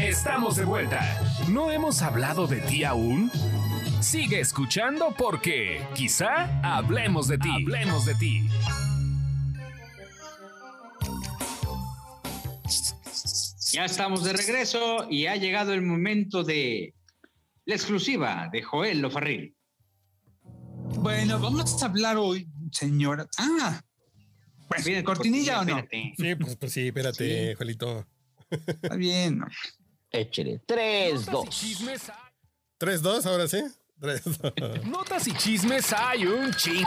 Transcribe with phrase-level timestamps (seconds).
[0.00, 1.20] Estamos de vuelta.
[1.48, 3.30] ¿No hemos hablado de ti aún?
[4.00, 7.50] Sigue escuchando porque quizá hablemos de ti.
[7.50, 8.48] Hablemos de ti.
[13.72, 16.94] Ya estamos de regreso y ha llegado el momento de
[17.64, 19.56] la exclusiva de Joel Lofarril.
[21.00, 23.26] Bueno, vamos a hablar hoy, señora.
[23.38, 23.82] Ah,
[24.68, 25.84] pues, ¿cortinilla o no?
[25.90, 28.06] Sí, pues, pues sí, espérate, Juelito.
[28.50, 29.40] Está bien.
[30.10, 30.60] Échele.
[30.66, 31.48] 3, 2.
[32.78, 33.62] 3, 2, ahora sí.
[34.00, 34.84] 3, 2.
[34.86, 36.86] Notas y chismes hay un ching.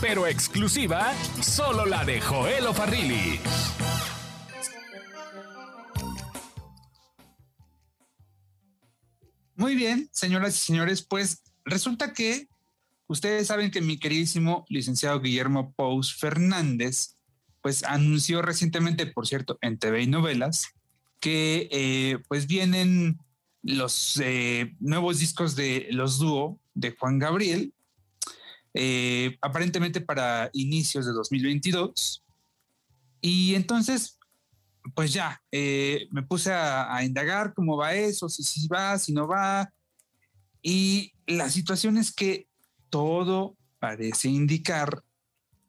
[0.00, 3.38] Pero exclusiva, solo la de Joel Farrilli.
[9.60, 12.48] Muy bien, señoras y señores, pues resulta que
[13.08, 17.16] ustedes saben que mi queridísimo licenciado Guillermo Pous Fernández,
[17.62, 20.68] pues anunció recientemente, por cierto, en TV y novelas,
[21.20, 23.18] que eh, pues vienen
[23.62, 27.74] los eh, nuevos discos de los dúo de Juan Gabriel,
[28.72, 32.24] eh, aparentemente para inicios de 2022.
[33.20, 34.18] Y entonces,
[34.94, 39.70] pues ya, me puse a, indagar cómo va eso, si, si va, si no va.
[40.62, 42.46] Y la situación es que
[42.88, 45.02] todo parece indicar,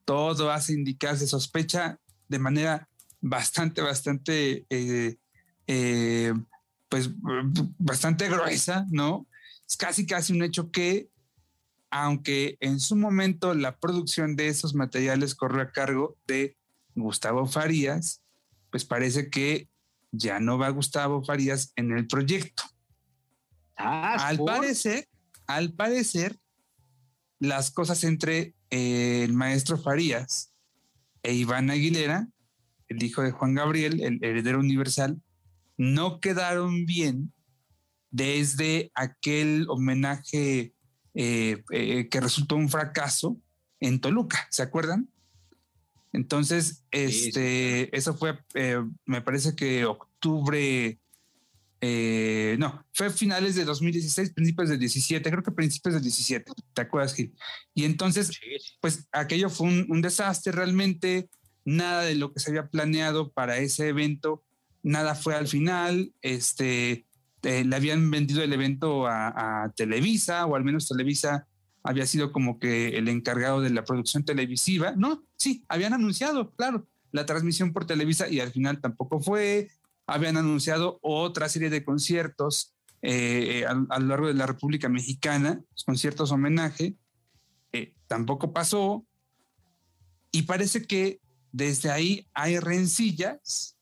[0.04, 2.88] todo hace indicar, se sospecha de manera
[3.20, 6.34] bastante, bastante eh,
[6.88, 7.08] pues
[7.78, 9.26] bastante gruesa, ¿no?
[9.66, 11.08] Es casi, casi un hecho que,
[11.90, 16.56] aunque en su momento la producción de esos materiales corrió a cargo de
[16.94, 18.20] Gustavo Farías,
[18.70, 19.70] pues parece que
[20.10, 22.64] ya no va Gustavo Farías en el proyecto.
[23.76, 25.08] Ah, al parecer,
[25.46, 26.38] al parecer,
[27.38, 30.52] las cosas entre eh, el maestro Farías
[31.22, 32.28] e Iván Aguilera,
[32.88, 35.22] el hijo de Juan Gabriel, el heredero universal,
[35.76, 37.32] no quedaron bien
[38.10, 40.74] desde aquel homenaje
[41.14, 43.36] eh, eh, que resultó un fracaso
[43.80, 45.08] en Toluca, ¿se acuerdan?
[46.12, 50.98] Entonces, este, eso fue, eh, me parece que octubre,
[52.58, 57.14] no, fue finales de 2016, principios del 17, creo que principios del 17, ¿te acuerdas,
[57.14, 57.34] Gil?
[57.74, 58.30] Y entonces,
[58.80, 61.28] pues aquello fue un desastre realmente,
[61.64, 64.44] nada de lo que se había planeado para ese evento
[64.82, 67.06] nada fue al final, este,
[67.42, 71.46] eh, le habían vendido el evento a, Televisa, o al menos Televisa
[71.84, 74.94] había sido como que el encargado de la producción televisiva.
[74.96, 79.70] No, sí, habían anunciado, claro, la transmisión por Televisa y al final tampoco fue.
[80.06, 86.30] Habían anunciado otra serie de conciertos eh, a, lo largo de la República Mexicana, conciertos
[86.30, 86.94] homenaje,
[87.72, 89.04] eh, tampoco pasó.
[90.30, 91.20] Y parece que
[91.50, 93.76] desde ahí hay rencillas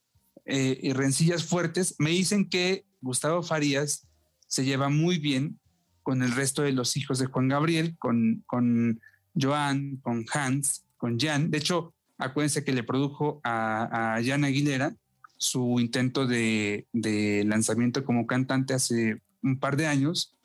[0.47, 4.09] eh, y rencillas fuertes, me dicen que Gustavo Farías
[4.47, 5.61] se lleva muy bien
[6.03, 9.01] con el resto de los hijos de Juan Gabriel, con, con
[9.41, 11.51] Joan, con Hans, con Jan.
[11.51, 14.97] De hecho, acuérdense que le produjo a, a Jan Aguilera
[15.41, 20.37] su intento de, de, lanzamiento como cantante hace un par de años,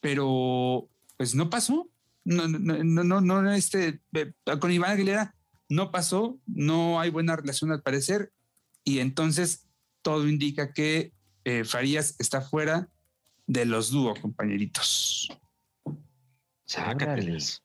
[0.00, 1.90] pero pues no pasó.
[2.24, 5.34] No, no, no, no, este, eh, con Iván Aguilera
[5.68, 8.32] no pasó, no hay buena relación al parecer
[8.84, 9.66] y entonces
[10.02, 11.12] todo indica que
[11.44, 12.88] eh, Farías está fuera
[13.46, 15.28] de los dúos, compañeritos.
[16.64, 17.62] Sácateles.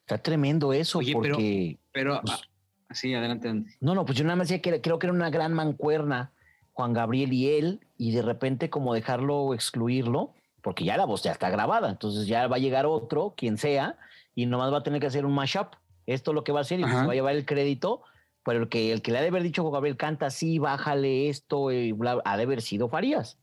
[0.00, 1.78] Está tremendo eso, porque.
[1.92, 2.40] Pero, pues,
[2.88, 3.64] así, adelante.
[3.80, 6.32] No, no, pues yo nada más decía que creo que era una gran mancuerna,
[6.72, 11.32] Juan Gabriel y él, y de repente, como dejarlo excluirlo, porque ya la voz ya
[11.32, 13.96] está grabada, entonces ya va a llegar otro, quien sea,
[14.34, 15.74] y nomás va a tener que hacer un mashup.
[16.06, 18.02] Esto es lo que va a hacer y se va a llevar el crédito
[18.46, 21.72] pero el que, el que le ha de haber dicho Gabriel canta así, bájale esto,
[21.72, 23.38] y bla, ha de haber sido Farías.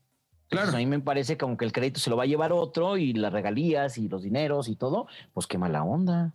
[0.48, 0.72] Claro.
[0.72, 3.12] a mí me parece que aunque el crédito se lo va a llevar otro y
[3.12, 6.32] las regalías y los dineros y todo, pues qué mala onda.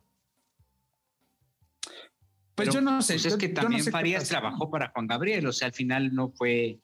[2.63, 3.13] Pues yo no sé.
[3.13, 6.79] Pues es que también Farías trabajó para Juan Gabriel, o sea, al final no fue.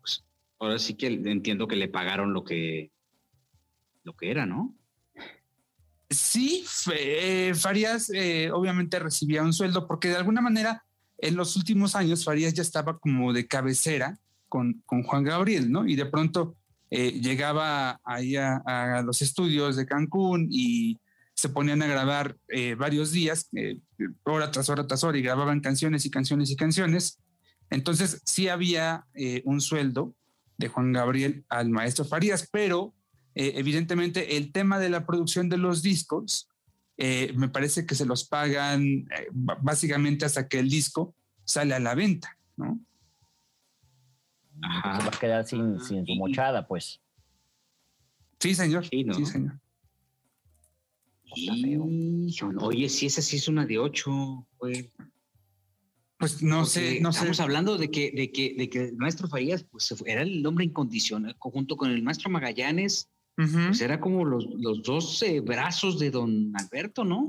[0.00, 0.24] Pues,
[0.58, 2.90] ahora sí que entiendo que le pagaron lo que
[4.04, 4.74] lo que era, ¿no?
[6.10, 6.64] Sí,
[6.94, 10.84] eh, Farías eh, obviamente recibía un sueldo porque de alguna manera
[11.18, 15.86] en los últimos años Farías ya estaba como de cabecera con, con Juan Gabriel, ¿no?
[15.86, 16.56] Y de pronto
[16.90, 20.98] eh, llegaba ahí a, los estudios de Cancún y
[21.42, 22.36] se ponían a grabar
[22.78, 23.50] varios días,
[24.22, 27.18] hora tras hora tras hora, y grababan canciones y canciones y canciones.
[27.68, 29.06] Entonces sí había
[29.44, 30.14] un sueldo
[30.56, 32.94] de Juan Gabriel al maestro Farías, pero
[33.34, 36.48] eh, evidentemente el tema de la producción de los discos,
[36.98, 41.14] eh, me parece que se los pagan eh, básicamente hasta que el disco
[41.44, 42.78] sale a la venta, ¿no?
[44.60, 47.00] se va a quedar sin, sin su mochada, pues.
[48.38, 48.86] Sí, señor.
[48.86, 49.58] Sí, señor.
[52.60, 54.88] Oye, si esa sí es una de ocho, pues.
[56.18, 59.64] Pues no sé, no estamos hablando de que, de que, de que el maestro Farías
[59.64, 64.82] pues, era el hombre incondicional, junto con el maestro Magallanes, pues era como los, los
[64.84, 67.28] dos eh, brazos de don Alberto, ¿no?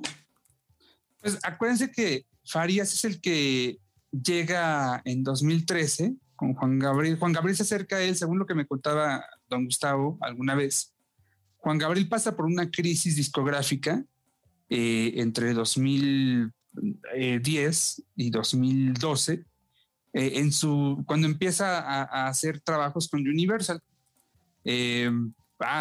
[1.19, 3.79] Pues acuérdense que Farías es el que
[4.11, 7.17] llega en 2013 con Juan Gabriel.
[7.17, 10.92] Juan Gabriel se acerca a él, según lo que me contaba don Gustavo alguna vez.
[11.63, 14.03] Juan Gabriel pasa por una crisis discográfica
[14.69, 19.45] eh, entre 2010 y 2012,
[20.11, 20.49] eh,
[21.05, 23.79] cuando empieza a, hacer trabajos con Universal.
[24.65, 25.09] Eh,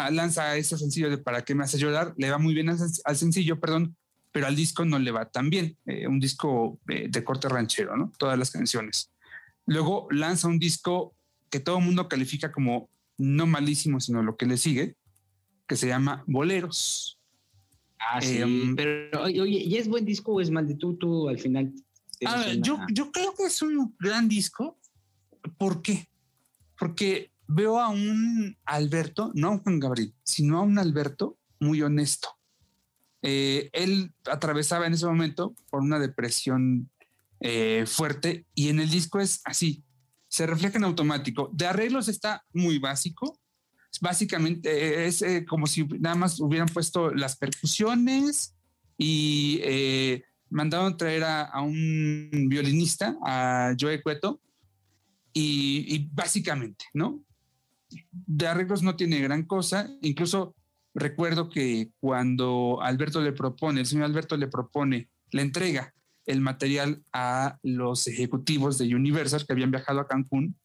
[0.09, 2.13] lanza ese sencillo de ¿Para qué me hace llorar?
[2.15, 3.97] Le va muy bien al, sencillo, perdón,
[4.31, 5.77] pero al disco no le va tan bien.
[6.07, 8.09] un disco de corte ranchero, ¿no?
[8.17, 9.11] Todas las canciones.
[9.65, 11.13] Luego lanza un disco
[11.49, 14.95] que todo el mundo califica como no malísimo, sino lo que le sigue,
[15.73, 17.19] que se llama Boleros.
[17.97, 21.27] Ah, sí, em, pero oye, ¿y es buen disco o es mal de tú, tú
[21.27, 21.73] al final?
[22.61, 24.77] yo, yo creo que es un gran disco.
[25.57, 26.07] ¿Por qué?
[26.77, 31.81] Porque veo a un Alberto, no a un Juan Gabriel, sino a un Alberto muy
[31.81, 32.29] honesto.
[33.23, 36.91] Eh, él atravesaba en ese momento por una depresión
[37.39, 39.83] eh, fuerte y en el disco es así,
[40.27, 41.49] se refleja en automático.
[41.51, 43.39] De arreglos está muy básico,
[44.01, 48.55] básicamente es eh, como si nada más hubieran puesto las percusiones
[48.97, 54.39] y eh, mandaron traer a, un violinista, a Joe Cueto,
[55.35, 57.23] y, básicamente, ¿no?
[58.11, 60.55] De arreglos no tiene gran cosa, incluso
[60.93, 65.91] recuerdo que cuando Alberto le propone, el señor Alberto le propone, le entrega
[66.27, 70.55] el material a los ejecutivos de Universal que habían viajado a Cancún,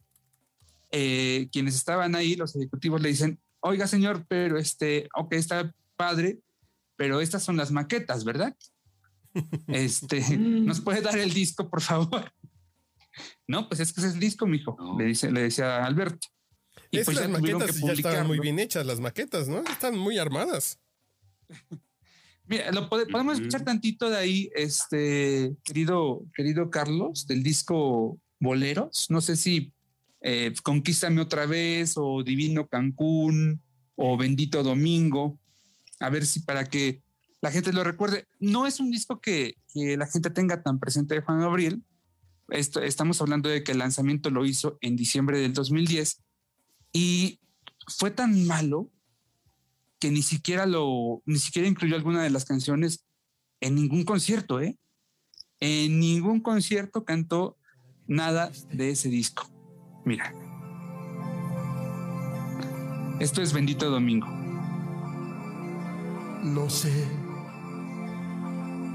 [0.90, 6.40] eh, quienes estaban ahí, los ejecutivos le dicen, oiga señor, pero este, ok, está padre,
[6.96, 8.56] pero estas son las maquetas, ¿verdad?
[9.68, 12.32] Este, ¿nos puede dar el disco, por favor?
[13.48, 16.28] No, pues es que ese es el disco, mijo, le dice, le decía Alberto.
[16.92, 19.58] Y pues las maquetas ya estaban muy bien hechas, las maquetas, ¿no?
[19.64, 20.78] Están muy armadas.
[22.46, 29.06] Mira, lo podemos escuchar tantito de ahí, este querido, querido Carlos, del disco Boleros.
[29.10, 29.72] No sé si
[30.20, 33.62] eh, Conquístame otra vez o Divino Cancún
[33.96, 35.38] o Bendito Domingo.
[36.00, 37.02] A ver si para que
[37.40, 38.26] la gente lo recuerde.
[38.40, 41.82] No es un disco que, la gente tenga tan presente de Juan Gabriel.
[42.48, 46.20] Estamos hablando de que el lanzamiento lo hizo en diciembre del 2010
[46.92, 47.38] y
[47.86, 48.90] fue tan malo
[50.00, 53.04] que ni siquiera lo, ni siquiera incluyó alguna de las canciones
[53.60, 54.76] en ningún concierto, ¿eh?
[55.60, 57.56] En ningún concierto cantó
[58.06, 59.57] nada de ese disco.
[60.08, 60.32] Mira.
[63.20, 64.26] Esto es Bendito Domingo.
[66.44, 67.06] No sé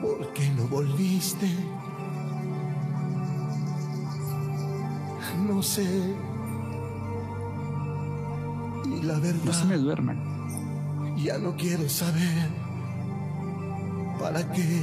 [0.01, 1.47] por qué no volviste.
[5.47, 5.85] No sé.
[8.85, 9.43] Y la verdad.
[9.45, 11.15] No se me duerman.
[11.23, 12.49] Ya no quiero saber
[14.19, 14.81] para qué.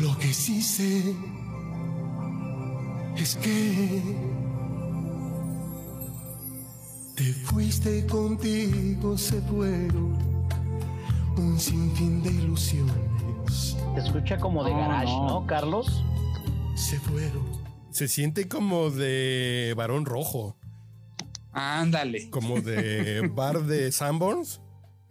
[0.00, 1.14] Lo que sí sé
[3.16, 4.02] es que
[7.14, 10.16] te fuiste contigo, se fueron
[11.36, 13.76] un sinfín de ilusiones.
[13.94, 16.02] Te escucha como de garage, ¿no, Carlos?
[16.74, 17.44] Se fueron.
[17.90, 20.56] Se siente como de varón rojo.
[21.52, 22.30] Ándale.
[22.30, 24.61] Como de bar de Sanborns.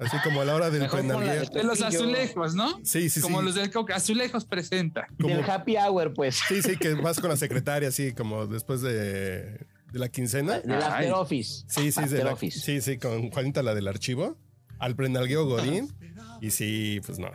[0.01, 2.79] Así como a la hora del De los azulejos, ¿no?
[2.83, 5.07] Sí, sí, como los del azulejos presenta.
[5.19, 6.39] Como, del happy hour, pues.
[6.47, 10.59] Sí, sí, que vas con la secretaria así como después de, la quincena.
[10.59, 11.65] De la after office.
[11.67, 12.59] Sí, sí, de la, office.
[12.59, 14.37] sí, sí, con Juanita la del archivo.
[14.79, 15.93] Al prenalgueo Godín.
[16.41, 17.29] Y sí, pues no.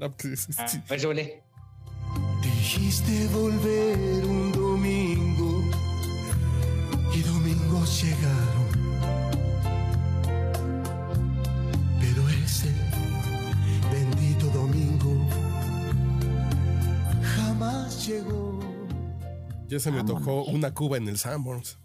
[0.00, 1.06] no pues, ah, pues,
[2.42, 5.62] Dijiste volver un domingo
[7.14, 7.88] y domingos
[18.10, 18.60] llegaron
[19.68, 21.78] Ya se me tocó una cuba en el Sanborns.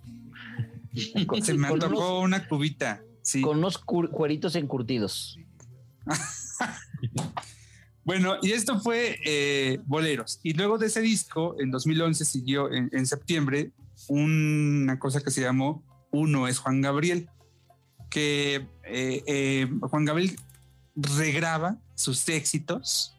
[1.44, 3.02] se me tocó una cubita.
[3.22, 3.42] Sí.
[3.42, 5.40] Con unos cueritos encurtidos.
[8.04, 10.40] bueno, y esto fue eh, Boleros.
[10.44, 13.72] Y luego de ese disco, en 2011 siguió en, septiembre
[14.08, 17.30] una cosa que se llamó Uno es Juan Gabriel,
[18.10, 20.36] que eh, eh, Juan Gabriel
[20.96, 23.16] regraba sus éxitos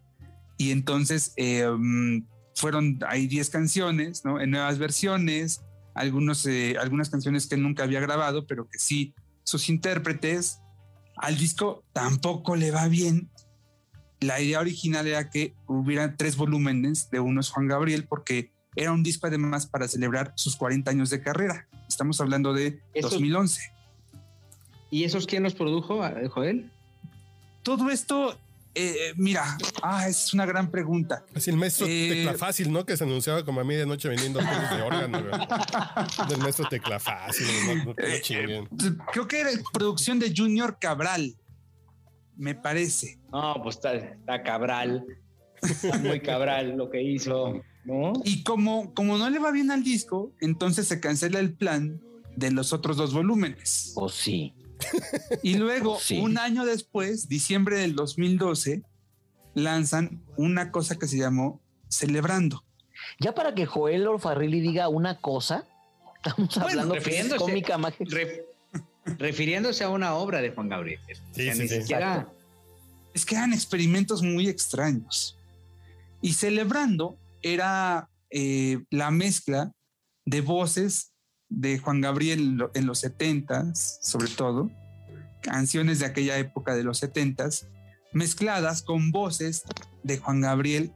[0.56, 1.34] y entonces
[2.56, 4.40] fueron, hay 10 canciones, ¿no?
[4.40, 5.62] En nuevas versiones,
[5.94, 10.60] algunos, eh, algunas canciones que nunca había grabado, pero que sí, sus intérpretes,
[11.16, 13.30] al disco tampoco le va bien.
[14.20, 19.02] La idea original era que hubiera tres volúmenes de unos Juan Gabriel, porque era un
[19.02, 21.68] disco además para celebrar sus 40 años de carrera.
[21.88, 23.72] Estamos hablando de 2011.
[24.90, 26.70] ¿Y esos quién los produjo, Joel?
[27.62, 28.38] Todo esto
[28.76, 31.24] eh, mira, ah, es una gran pregunta.
[31.34, 32.84] Así el maestro eh, Tecla Fácil, ¿no?
[32.84, 35.22] Que se anunciaba como a medianoche vendiendo de órgano.
[36.28, 37.46] Del maestro Tecla Fácil.
[37.96, 38.22] Eh,
[39.12, 41.36] creo que era producción de Junior Cabral,
[42.36, 43.18] me parece.
[43.32, 45.04] No, pues está, Cabral.
[45.62, 48.12] Está muy Cabral lo que hizo, ¿no?
[48.24, 52.02] Y como, como no le va bien al disco, entonces se cancela el plan
[52.36, 53.94] de los otros dos volúmenes.
[53.96, 54.54] Oh, sí.
[55.42, 58.82] Y luego, un año después, diciembre del 2012,
[59.54, 62.64] lanzan una cosa que se llamó Celebrando.
[63.20, 65.66] Ya para que Joel Orfarrilli diga una cosa,
[66.16, 67.78] estamos hablando refiriéndose, cómica
[69.04, 71.00] refiriéndose a una obra de Juan Gabriel.
[71.32, 71.48] Sí,
[73.14, 75.38] Es que eran experimentos muy extraños.
[76.20, 79.72] Y Celebrando era eh, la mezcla
[80.24, 81.12] de voces
[81.48, 84.70] de Juan Gabriel en los 70 sobre todo,
[85.42, 87.48] canciones de aquella época de los 70
[88.12, 89.64] mezcladas con voces
[90.02, 90.92] de Juan Gabriel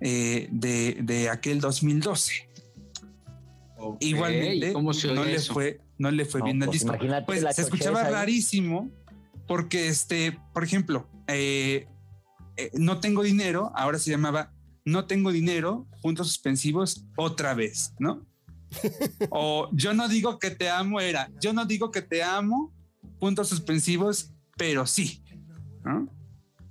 [0.00, 2.48] eh, de, aquel 2012.
[4.00, 6.96] Igualmente, no, le fue, no le fue bien al pues disco.
[7.26, 8.90] Pues se escuchaba rarísimo
[9.46, 11.86] porque, este, por ejemplo, eh,
[12.56, 14.52] eh, No tengo dinero, ahora se llamaba
[14.84, 18.26] No tengo dinero, puntos suspensivos, otra vez, ¿no?
[19.30, 22.72] o yo no digo que te amo, era yo no digo que te amo,
[23.18, 25.22] puntos suspensivos, pero sí.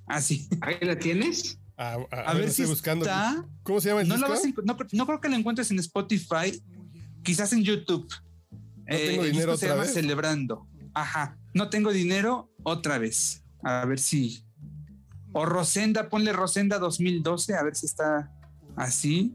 [0.08, 0.48] Así.
[0.62, 1.60] ¿Ahí la tienes?
[1.78, 3.06] A, ver, si buscando.
[3.64, 4.62] ¿Cómo se llama el no disco?
[4.64, 6.62] no, creo que lo encuentres en Spotify,
[7.24, 8.08] quizás en YouTube.
[8.52, 9.94] No tengo eh, dinero otra vez.
[9.94, 10.68] Celebrando.
[10.94, 11.38] Ajá.
[11.54, 13.44] No tengo dinero otra vez.
[13.64, 14.46] A ver si.
[15.34, 18.32] O Rosenda, ponle Rosenda 2012, a ver si está
[18.76, 19.34] así.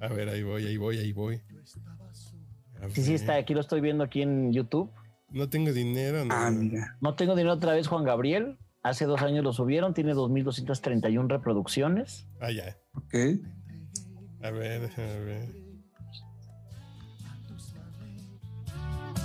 [0.00, 1.40] A ver, ahí voy, ahí voy, ahí voy.
[2.92, 3.34] Sí, sí, está.
[3.36, 4.90] Aquí lo estoy viendo aquí en YouTube.
[5.30, 6.24] No tengo dinero.
[6.24, 6.34] No.
[6.34, 6.96] Ah, mira.
[7.00, 8.58] No tengo dinero otra vez, Juan Gabriel.
[8.82, 12.26] Hace dos años lo subieron, tiene 2.231 reproducciones.
[12.40, 12.78] Ah, ya.
[12.94, 13.14] Ok.
[14.42, 15.48] A ver, déjame ver.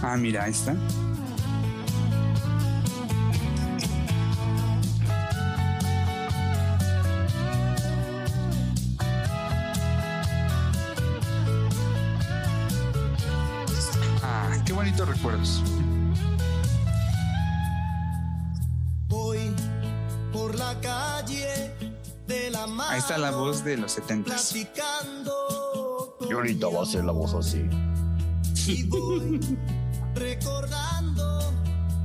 [0.02, 0.76] Ah, mira, ahí está.
[14.86, 15.64] Bonitos recuerdos.
[19.08, 19.40] Voy
[20.32, 21.74] por la calle
[22.28, 24.36] de la Ahí está la voz de los 70.
[26.30, 27.68] Y ahorita va a ser la voz así.
[28.68, 29.40] Y voy
[30.14, 31.52] recordando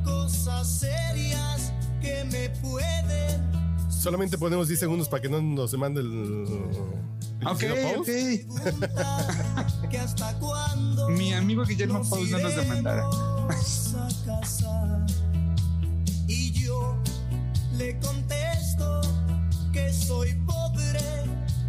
[0.03, 3.91] cosas serias que me pueden.
[3.91, 6.47] Solamente ponemos 10 segundos para que no nos demande el
[7.47, 7.65] Ok,
[7.99, 8.09] ok.
[11.11, 13.05] Mi amigo Guillermo Paus no nos demandara.
[16.29, 16.97] y yo
[17.77, 19.01] le contesto
[19.73, 21.01] que soy pobre,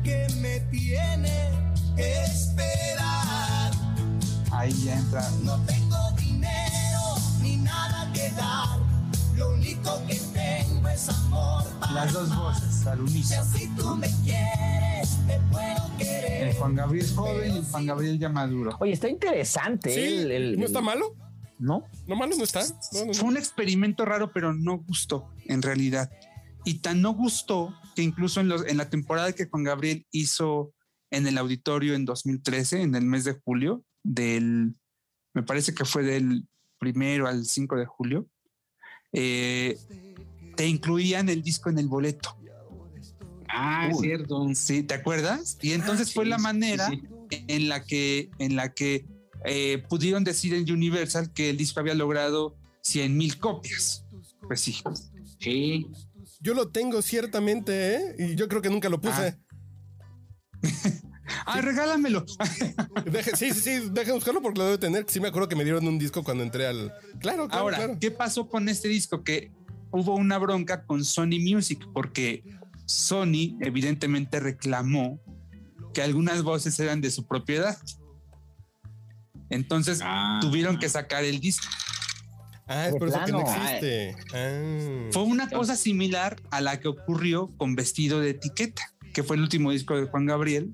[0.04, 1.50] que me tiene
[1.96, 3.72] que esperar.
[4.52, 5.30] Ahí ya entra.
[5.44, 8.78] No tengo dinero ni nada que dar.
[9.36, 10.31] Lo único que tengo
[11.02, 11.64] es amor.
[11.94, 13.44] Las dos voces al unísono.
[13.44, 16.48] Si tú me quieres, te puedo querer.
[16.50, 18.78] El Juan Gabriel joven y el Juan Gabriel ya maduro.
[18.80, 19.94] Oye, está interesante.
[19.94, 21.16] Sí, el, ¿No está malo?
[21.58, 21.86] No.
[22.08, 22.62] No malo no está.
[23.14, 26.12] Fue un experimento raro, pero no gustó en realidad.
[26.66, 30.74] Y tan no gustó que incluso en, los, en la temporada que Juan Gabriel hizo
[31.10, 34.76] en el auditorio en 2013, en el mes de julio, del,
[35.34, 36.48] me parece que fue del
[36.80, 38.28] primero al 5 de julio,
[39.14, 39.78] eh,
[40.62, 42.38] te incluían el disco en el boleto.
[43.50, 44.48] Ah, es cierto.
[44.54, 45.58] Sí, ¿te acuerdas?
[45.60, 46.88] Y entonces ah, fue la manera
[47.32, 49.08] en la que, en la que
[49.44, 54.06] eh, pudieron decir en Universal que el disco había logrado 100 mil copias.
[54.44, 54.78] Pues sí.
[55.40, 55.88] Sí.
[56.40, 58.16] Yo lo tengo ciertamente, ¿eh?
[58.20, 59.40] Y yo creo que nunca lo puse.
[61.48, 62.24] Ah, regálamelo.
[63.36, 65.06] sí, sí, sí, deja buscarlo porque lo debo tener.
[65.08, 66.94] Sí me acuerdo que me dieron un disco cuando entré al...
[67.20, 69.24] Claro, claro Ahora, ¿qué pasó con este disco?
[69.24, 69.52] Que
[69.92, 72.44] hubo una bronca con Sony Music porque
[72.86, 75.20] Sony evidentemente reclamó
[75.94, 77.78] que algunas voces eran de su propiedad.
[79.50, 80.40] Entonces ah.
[80.42, 81.68] tuvieron que sacar el disco.
[82.68, 84.16] Ah, es por eso que no existe.
[84.34, 85.10] Ah.
[85.12, 89.42] Fue una cosa similar a la que ocurrió con Vestido de Etiqueta, que fue el
[89.42, 90.74] último disco de Juan Gabriel,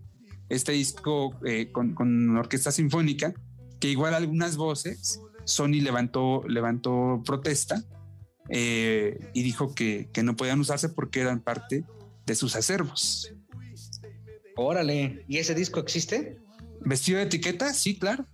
[0.49, 3.33] este disco eh, con, con, orquesta sinfónica,
[3.79, 7.83] que igual algunas voces, Sony levantó, levantó protesta
[8.49, 11.83] eh, y dijo que, que, no podían usarse porque eran parte
[12.25, 13.33] de sus acervos.
[14.55, 16.37] Órale, ¿y ese disco existe?
[16.81, 17.73] ¿Vestido de etiqueta?
[17.73, 18.25] Sí, claro.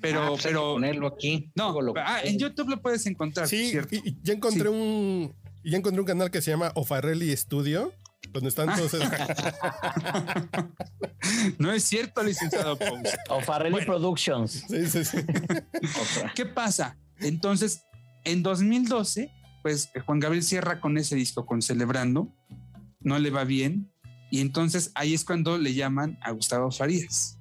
[0.00, 1.50] Pero, ah, pues pero ponerlo aquí.
[1.54, 3.48] No, ah, en YouTube lo puedes encontrar.
[3.48, 5.34] Sí, y, ya encontré un
[5.64, 7.92] ya encontré un canal que se llama Ofarelli Studio,
[8.30, 8.76] donde están ah.
[8.76, 8.92] todos.
[11.58, 12.76] no es cierto, licenciado
[13.28, 14.64] Ofarelli Productions.
[14.68, 15.18] Sí, sí, sí.
[16.34, 16.98] ¿Qué pasa?
[17.20, 17.84] Entonces,
[18.24, 19.30] en 2012,
[19.62, 22.34] pues Juan Gabriel cierra con ese disco, con Celebrando,
[23.00, 23.92] no le va bien,
[24.30, 27.38] y entonces ahí es cuando le llaman a Gustavo Farías.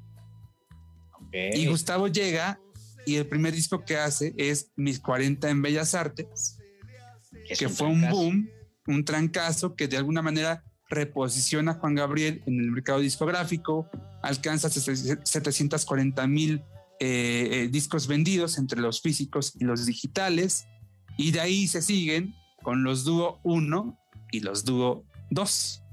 [1.31, 2.59] Y Gustavo llega
[3.05, 6.57] y el primer disco que hace es Mis 40 en Bellas Artes,
[7.57, 8.50] que fue un boom,
[8.88, 13.89] un trancazo que de alguna manera reposiciona a Juan Gabriel en el mercado discográfico,
[14.21, 16.61] alcanza 740 mil
[17.00, 20.67] eh, eh, discos vendidos entre los físicos y los digitales,
[21.18, 23.98] y de ahí se siguen con los dúo 1
[24.32, 25.84] y los dúo 2.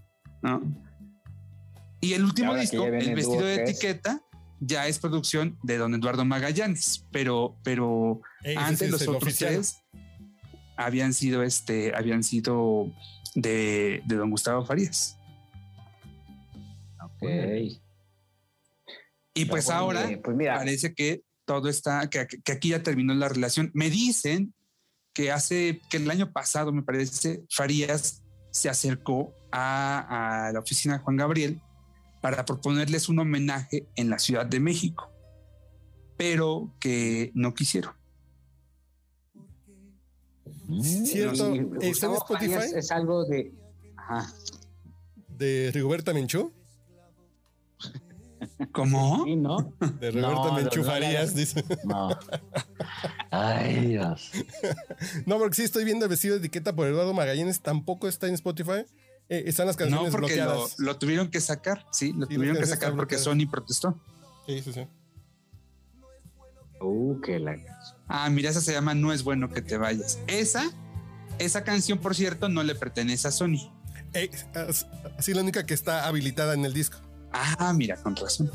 [2.00, 4.22] Y el último disco, El vestido de etiqueta,
[4.60, 8.20] ya es producción de don Eduardo Magallanes, pero, pero
[8.56, 9.82] antes los otros tres
[10.76, 12.92] habían sido este, habían sido
[13.34, 15.18] de, don Gustavo Farías.
[17.02, 17.22] Ok.
[19.34, 23.70] Y pues ahora pues parece que todo está, que, aquí ya terminó la relación.
[23.74, 24.54] Me dicen
[25.18, 28.22] que hace, que el año pasado, me parece, Farías
[28.52, 31.60] se acercó a, a la oficina de Juan Gabriel
[32.22, 35.10] para proponerles un homenaje en la Ciudad de México,
[36.16, 37.94] pero que no quisieron.
[40.82, 42.76] Cierto, ¿está en Spotify?
[42.76, 43.52] Es algo de.
[45.30, 46.52] ¿De Rigoberta Menchú?
[48.72, 49.24] ¿Cómo?
[49.24, 49.72] Sí, ¿no?
[50.00, 51.64] De Rigoberta Menchú Farías, dice.
[51.84, 52.10] No.
[53.30, 54.30] Ay, Dios.
[55.26, 58.34] no, porque sí estoy viendo el vestido de etiqueta por Eduardo Magallanes, tampoco está en
[58.34, 58.84] Spotify.
[59.28, 60.42] Eh, están las canciones no, porque
[60.78, 64.00] Lo, tuvieron que sacar, sí, lo tuvieron que sacar porque Sony protestó.
[64.46, 64.86] Sí, sí, sí.
[66.80, 67.56] Uh, qué la...
[68.06, 70.18] Ah, mira, esa se llama No es bueno que te vayas.
[70.28, 70.70] Esa,
[71.38, 73.70] esa canción, por cierto, no le pertenece a Sony.
[74.14, 74.30] Eh,
[75.18, 76.98] así la única que está habilitada en el disco.
[77.32, 78.50] Ah, mira, con razón.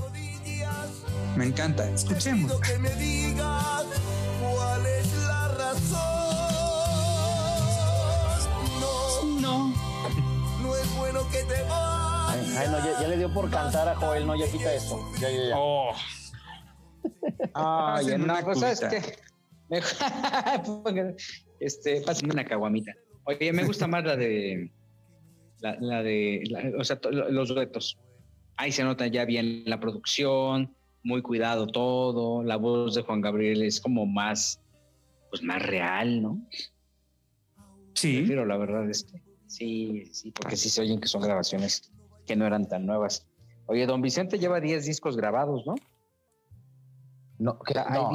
[1.35, 2.59] Me encanta, escuchemos.
[2.61, 3.85] Que me digas
[4.41, 6.33] cuál es la razón.
[10.97, 11.55] bueno que te
[12.55, 14.99] Ay, no, ya, le dio por cantar a Joel, no, ya quita esto.
[15.19, 15.55] Ya, ya, ya.
[15.57, 15.93] Oh.
[17.53, 19.01] Ay, una cosa es que.
[21.59, 22.93] este, pásenme una caguamita.
[23.25, 24.71] Oye, me gusta más la de.
[25.61, 26.73] La, de.
[26.77, 27.97] o sea, los duetos.
[28.55, 32.43] Ahí se nota ya bien la producción, muy cuidado todo.
[32.43, 34.59] La voz de Juan Gabriel es como más.
[35.29, 36.41] Pues más real, ¿no?
[37.95, 38.17] Sí.
[38.17, 39.21] Prefiero, la verdad, este.
[39.47, 41.91] Sí, sí, porque sí se oyen que son grabaciones
[42.25, 43.27] que no eran tan nuevas.
[43.65, 45.75] Oye, don Vicente lleva 10 discos grabados, ¿no?
[47.43, 47.59] No,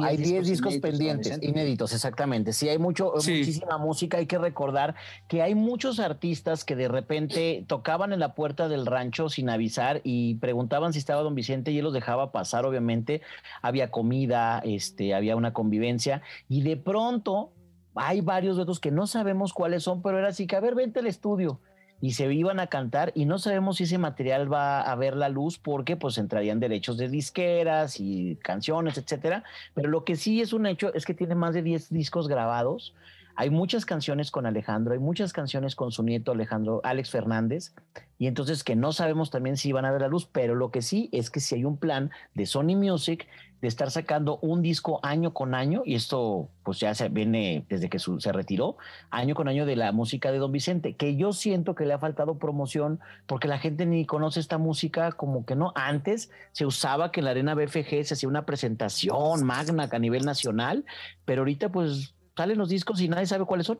[0.03, 2.51] hay 10 discos, pendientes, inéditos, exactamente.
[2.51, 4.17] Sí, hay mucho, muchísima música.
[4.17, 4.95] Hay que recordar
[5.27, 10.01] que hay muchos artistas que de repente tocaban en la puerta del rancho sin avisar
[10.03, 13.21] y preguntaban si estaba don Vicente y él los dejaba pasar, obviamente.
[13.61, 17.51] Había comida, este, había una convivencia y de pronto
[17.93, 20.99] hay varios otros que no sabemos cuáles son, pero era así que, a ver, vente
[20.99, 21.59] al estudio.
[22.01, 25.29] Y se iban a cantar y no sabemos si ese material va a ver la
[25.29, 29.43] luz porque pues entrarían derechos de disqueras y canciones, etcétera.
[29.73, 32.93] Pero lo que sí es un hecho es que tiene más de 10 discos grabados.
[33.35, 37.73] Hay muchas canciones con Alejandro, hay muchas canciones con su nieto Alejandro, Alex Fernández,
[38.17, 40.81] y entonces que no sabemos también si van a ver la luz, pero lo que
[40.81, 43.29] sí es que si hay un plan de Sony Music
[43.61, 47.89] de estar sacando un disco año con año, y esto pues ya se viene desde
[47.89, 48.77] que se retiró,
[49.09, 51.99] año con año de la música de Don Vicente, que yo siento que le ha
[51.99, 55.73] faltado promoción porque la gente ni conoce esta música como que no.
[55.75, 60.25] Antes se usaba que en la Arena BFG se hacía una presentación magna a nivel
[60.25, 60.85] nacional,
[61.25, 63.79] pero ahorita pues salen los discos y nadie sabe cuáles son.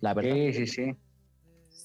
[0.00, 0.34] La verdad.
[0.34, 0.96] Sí, sí, sí.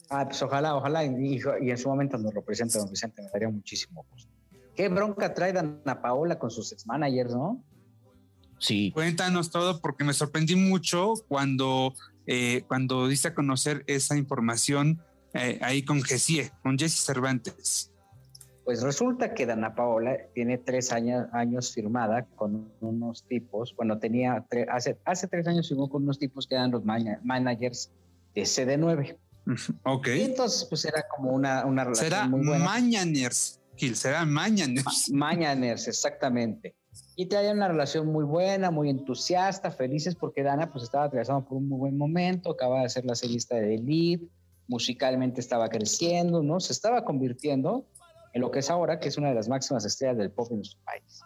[0.09, 3.49] Ah, pues ojalá, ojalá, y, en su momento nos lo presente Don Vicente, me daría
[3.49, 4.32] muchísimo gusto.
[4.75, 7.63] ¿Qué bronca trae Dana Paola con sus ex-managers, no?
[8.57, 8.91] Sí.
[8.91, 11.93] Cuéntanos todo porque me sorprendí mucho cuando,
[12.25, 15.01] eh, cuando diste a conocer esa información
[15.33, 17.91] eh, ahí con Jessie, con Jesse Cervantes.
[18.63, 24.45] Pues resulta que Dana Paola tiene tres años, años firmada con unos tipos, bueno, tenía
[24.71, 27.91] hace, hace tres años firmó con unos tipos que eran los managers
[28.33, 29.17] de CD9.
[29.83, 30.07] Ok.
[30.15, 32.63] Y entonces, pues era como una, una relación Será muy buena.
[32.63, 35.09] Mañaners Gil, será Mañaners.
[35.11, 36.75] Mañaners, exactamente.
[37.15, 41.57] Y traían una relación muy buena, muy entusiasta, felices porque Dana pues estaba atravesando por
[41.57, 44.27] un muy buen momento, acaba de hacer la solista de Elite,
[44.67, 46.59] musicalmente estaba creciendo, ¿no?
[46.59, 47.85] Se estaba convirtiendo
[48.33, 50.57] en lo que es ahora, que es una de las máximas estrellas del pop en
[50.57, 51.21] nuestro país.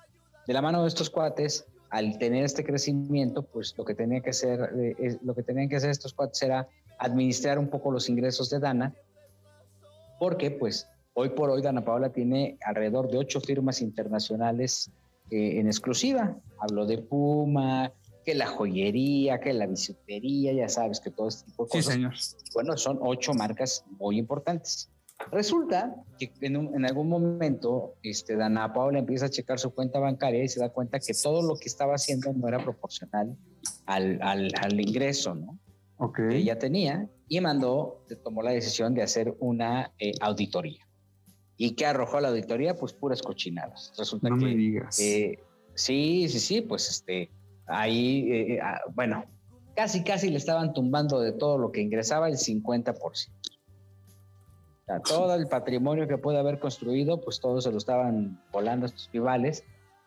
[0.46, 4.32] De la mano de estos cuates, al tener este crecimiento, pues lo que tenía que
[4.32, 6.68] hacer, eh, lo que tenían que hacer estos cuates era
[7.00, 8.94] administrar un poco los ingresos de Dana,
[10.20, 10.88] porque pues
[11.20, 14.92] hoy por hoy Dana Paola tiene alrededor de ocho firmas internacionales
[15.32, 16.38] eh, en exclusiva.
[16.60, 17.92] Hablo de Puma,
[18.24, 21.94] que la joyería, que la bisutería, ya sabes que todo este tipo de Sí, cosas.
[21.94, 22.14] señor.
[22.54, 24.92] Bueno, son ocho marcas muy importantes.
[25.32, 29.98] Resulta que en, un- en algún momento este, Dana Paola empieza a checar su cuenta
[30.00, 33.36] bancaria y se da cuenta que todo lo que estaba haciendo no era proporcional
[33.88, 35.58] al, al- al ingreso ¿no?
[35.98, 36.18] Ok.
[36.30, 40.87] que ella tenía y mandó, tomó la decisión de hacer una eh, auditoría.
[41.58, 42.76] ¿Y qué arrojó la auditoría?
[42.76, 43.92] Pues puras cochinadas.
[43.98, 45.00] Resulta No que me digas.
[45.00, 45.40] eh,
[45.74, 47.32] sí, sí, sí, pues este,
[47.66, 49.26] ahí, eh, ah, bueno,
[49.76, 52.96] casi, casi le estaban tumbando de todo lo que ingresaba el 50%.
[53.00, 53.12] O
[54.86, 58.88] sea, todo el patrimonio que puede haber construido, pues todo se lo estaban volando a
[58.88, 59.66] estos rivales,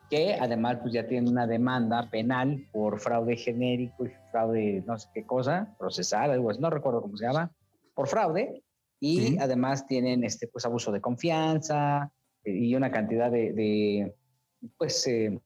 [0.09, 5.09] que además pues ya tienen una demanda penal por fraude genérico y fraude no sé
[5.13, 7.51] qué cosa, procesal, algo así, no recuerdo cómo se llama,
[7.95, 8.63] por fraude,
[9.01, 9.39] y Sí.
[9.41, 12.13] además tienen este, pues abuso de confianza
[12.45, 14.15] eh, y una cantidad de, de,
[14.77, 15.41] pues, eh,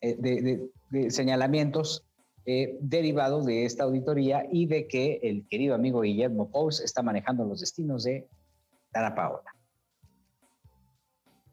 [0.00, 2.04] eh, de, de- de señalamientos
[2.44, 7.44] eh, derivados de esta auditoría y de que el querido amigo Guillermo Pous está manejando
[7.44, 8.26] los destinos de
[8.92, 9.54] Dana Paola.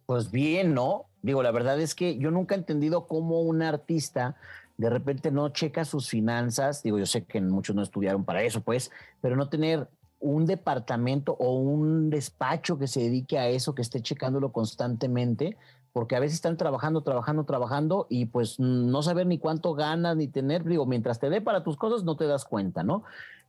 [0.06, 1.06] Pues bien, ¿no?
[1.22, 4.36] Digo, la verdad es que yo nunca he entendido cómo un artista
[4.78, 6.82] de repente no checa sus finanzas.
[6.82, 9.88] Digo, yo sé que muchos no estudiaron para eso, pues, pero no tener
[10.20, 15.58] un departamento o un despacho que se dedique a eso, que esté checándolo constantemente,
[15.94, 20.28] porque a veces están trabajando, trabajando, trabajando y pues no saber ni cuánto ganas ni
[20.28, 23.04] tener, digo, mientras te dé para tus cosas no te das cuenta, ¿no?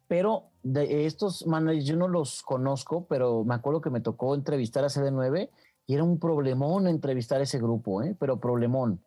[0.08, 4.84] Pero de estos managers yo no los conozco, pero me acuerdo que me tocó entrevistar
[4.84, 5.50] a CD9
[5.86, 8.16] y era un problemón entrevistar a ese grupo, ¿eh?
[8.18, 9.02] pero problemón.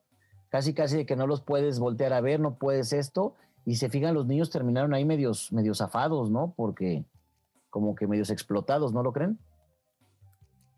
[0.50, 3.34] Casi, casi de que no los puedes voltear a ver, no puedes esto.
[3.66, 6.54] Y se fijan, los niños terminaron ahí medios, medios zafados, ¿no?
[6.56, 7.06] Porque
[7.74, 9.40] como que medios explotados, ¿no lo creen?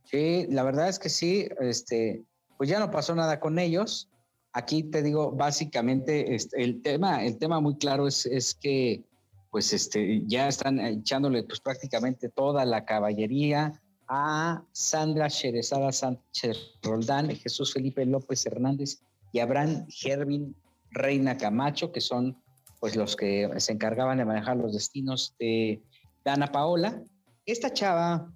[0.05, 2.23] Sí, la verdad es que sí, este,
[2.58, 4.10] pues ya no pasó nada con ellos.
[4.53, 9.03] Aquí te digo, básicamente, este, el tema, el tema muy claro es, es que,
[9.51, 13.73] pues, este, ya están echándole, pues, prácticamente toda la caballería
[14.08, 19.01] a Sandra Sherezada Sánchez Roldán, Jesús Felipe López Hernández
[19.34, 20.55] y Abraham Gervin
[20.91, 22.41] Reina Camacho, que son,
[22.79, 25.84] pues, los que se encargaban de manejar los destinos de
[26.26, 27.04] Dana Paola.
[27.46, 28.34] Esta chava,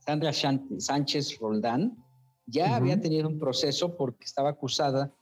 [0.00, 1.96] Sandra Sánchez Roldán
[2.46, 5.12] ya había tenido un proceso porque estaba acusada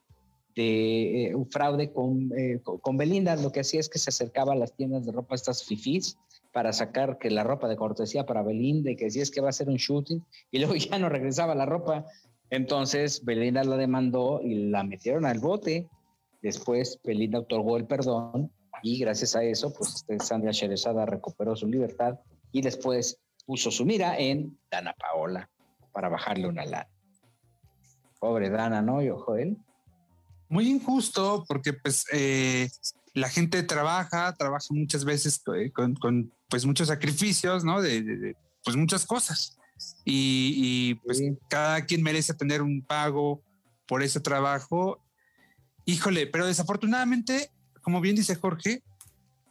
[0.57, 3.37] de eh, un fraude con, eh, con- Belinda.
[3.37, 6.17] Lo que hacía es que se acercaba a las tiendas de ropa, estas fifís,
[6.53, 9.49] para sacar que la ropa de cortesía para Belinda y que decía es que va
[9.49, 12.07] a hacer un shooting y luego ya no regresaba la ropa.
[12.51, 15.89] Entonces Belinda la demandó y la metieron al bote.
[16.41, 18.51] Después Belinda otorgó el perdón
[18.85, 22.20] y gracias a eso, pues este, Sandra Sherezada recuperó su libertad
[22.53, 25.49] y después puso su mira en Dana Paola
[25.90, 26.87] para bajarle una lana.
[28.20, 29.01] Pobre Dana, ¿no?
[29.01, 29.57] Yo, Joel.
[30.51, 32.68] Muy injusto porque pues eh,
[33.14, 37.81] la gente trabaja, trabaja muchas veces eh, con, con, pues muchos sacrificios, ¿no?
[37.81, 39.57] De, de- de, pues muchas cosas.
[40.05, 41.38] Y, y, pues Sí.
[41.49, 43.42] cada quien merece tener un pago
[43.87, 45.01] por ese trabajo.
[45.87, 47.51] Híjole, pero desafortunadamente,
[47.85, 48.83] como bien dice Jorge,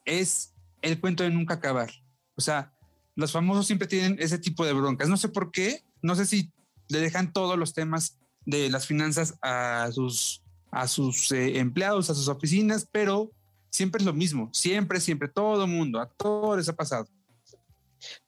[0.04, 1.90] es el cuento de nunca acabar.
[2.36, 2.74] O sea,
[3.16, 5.08] los famosos siempre tienen ese tipo de broncas.
[5.08, 6.52] No sé por qué, no sé si
[6.90, 12.16] le dejan todos los temas de las finanzas a sus, a sus eh, empleados, a
[12.16, 13.32] sus oficinas, pero
[13.70, 17.08] siempre es lo mismo, siempre, siempre, todo mundo, a todos les ha pasado.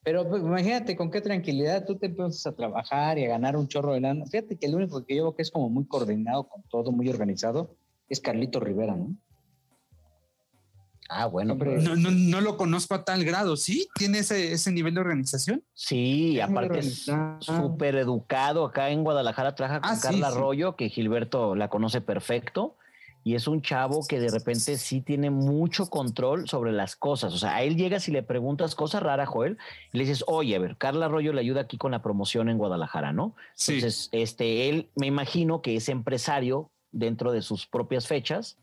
[0.03, 3.67] Pero pues, imagínate con qué tranquilidad tú te empiezas a trabajar y a ganar un
[3.67, 4.25] chorro de lana.
[4.25, 7.75] Fíjate que el único que yo que es como muy coordinado con todo, muy organizado,
[8.07, 9.15] es Carlito Rivera, ¿no?
[11.09, 11.53] Ah, bueno.
[11.53, 11.73] Hombre.
[11.75, 13.87] pues, No, no, no lo conozco a tal grado, ¿sí?
[13.95, 15.63] ¿Tiene ese, ese nivel de organización?
[15.73, 17.05] Sí, aparte es
[17.39, 18.65] súper educado.
[18.65, 20.35] Acá en Guadalajara trabaja con Ah, Carla sí.
[20.35, 22.75] Arroyo, que Gilberto la conoce perfecto.
[23.23, 27.33] Y es un chavo que de repente sí tiene mucho control sobre las cosas.
[27.33, 29.57] O sea, a él llegas y le preguntas cosas raras, Joel,
[29.91, 32.59] y le dices, oye, a ver, Carla Arroyo le ayuda aquí con la promoción en
[32.59, 33.35] Guadalajara, ¿no?
[33.55, 33.73] Sí.
[33.75, 38.57] Entonces, este, él me imagino que es empresario dentro de sus propias fechas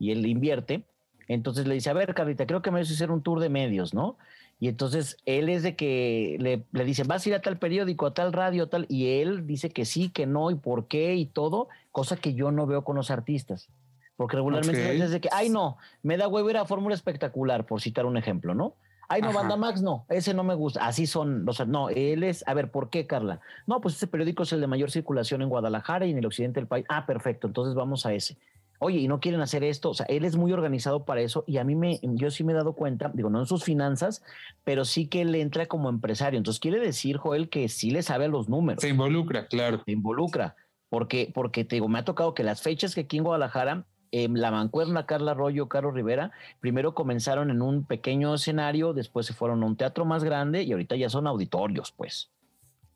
[0.00, 0.84] y él invierte.
[1.28, 3.50] Entonces le dice, a ver, Carlita, creo que me vas a hacer un tour de
[3.50, 4.16] medios, ¿no?
[4.58, 8.06] Y entonces él es de que le, le dicen, vas a ir a tal periódico,
[8.06, 11.26] a tal radio, tal, y él dice que sí, que no, y por qué, y
[11.26, 13.68] todo, cosa que yo no veo con los artistas.
[14.16, 15.00] Porque regularmente Ok.
[15.00, 18.16] es de que, ay, no, me da huevo ir a Fórmula Espectacular, por citar un
[18.16, 18.74] ejemplo, ¿no?
[19.08, 19.38] Ay, no, Ajá.
[19.38, 20.84] Banda Max, no, ese no me gusta.
[20.84, 23.40] Así son, o sea, no, él es, a ver, ¿por qué, Carla?
[23.66, 26.60] No, pues ese periódico es el de mayor circulación en Guadalajara y en el occidente
[26.60, 26.84] del país.
[26.88, 28.36] Ah, perfecto, entonces vamos a ese.
[28.78, 31.58] Oye, y no quieren hacer esto, o sea, él es muy organizado para eso y
[31.58, 34.22] a mí me, yo sí me he dado cuenta, digo, no en sus finanzas,
[34.64, 36.38] pero sí que él entra como empresario.
[36.38, 39.82] Entonces quiere decir, Joel, que sí le sabe a los números Se involucra, claro.
[39.84, 40.56] se involucra.
[40.88, 44.28] Porque, porque te digo, me ha tocado que las fechas que aquí en Guadalajara, eh,
[44.30, 49.62] la mancuerna Carla Arroyo, Carlos Rivera, primero comenzaron en un pequeño escenario, después se fueron
[49.62, 52.30] a un teatro más grande y ahorita ya son auditorios, pues.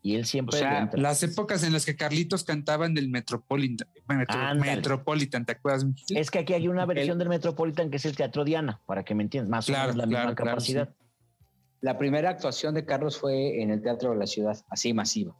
[0.05, 0.59] Y él O siempre.
[0.59, 0.99] sea, entra.
[1.01, 3.87] las épocas en las que Carlitos cantaba en el Metropolitan.
[4.07, 4.55] Metro-.
[4.55, 5.85] Metropolitan, ¿te acuerdas?
[6.09, 9.15] Es que aquí hay una versión del Metropolitan que es el Teatro Diana, para que
[9.15, 10.89] me entiendas, más Claro, o menos la claro, misma claro, capacidad.
[11.79, 15.35] La primera actuación de Carlos fue en el Teatro de la Ciudad, así masiva.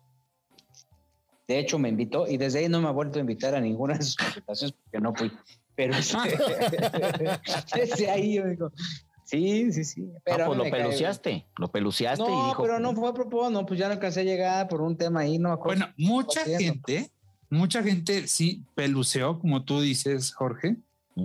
[1.46, 3.98] De hecho, me invitó y desde ahí no me ha vuelto a invitar a ninguna
[3.98, 5.30] de sus presentaciones porque no fui.
[5.76, 6.18] Pero este,
[7.76, 8.72] desde ahí yo digo,
[9.34, 10.10] sí, sí, sí.
[10.24, 12.62] Pero Ah, a pues lo peluciaste, lo peluciaste y No, dijo.
[12.64, 15.22] pero no fue a propósito, no, pues ya no alcancé a llegar por un tema
[15.22, 15.80] ahí, no me acuerdo.
[15.82, 17.10] Bueno, mucha gente,
[17.50, 20.78] mucha gente sí peluceó, como tú dices, Jorge,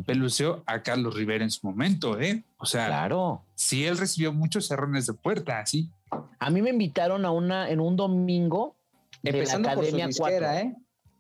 [0.06, 2.44] peluceó a Carlos Rivera en su momento, ¿eh?
[2.58, 3.42] O sea, Claro.
[3.54, 5.90] sí, él recibió muchos cerrones de puerta, sí.
[6.38, 8.74] A mí me invitaron a una en un domingo
[9.22, 10.36] de Empezando la por su Academia 4.
[10.38, 10.74] disquera, ¿eh?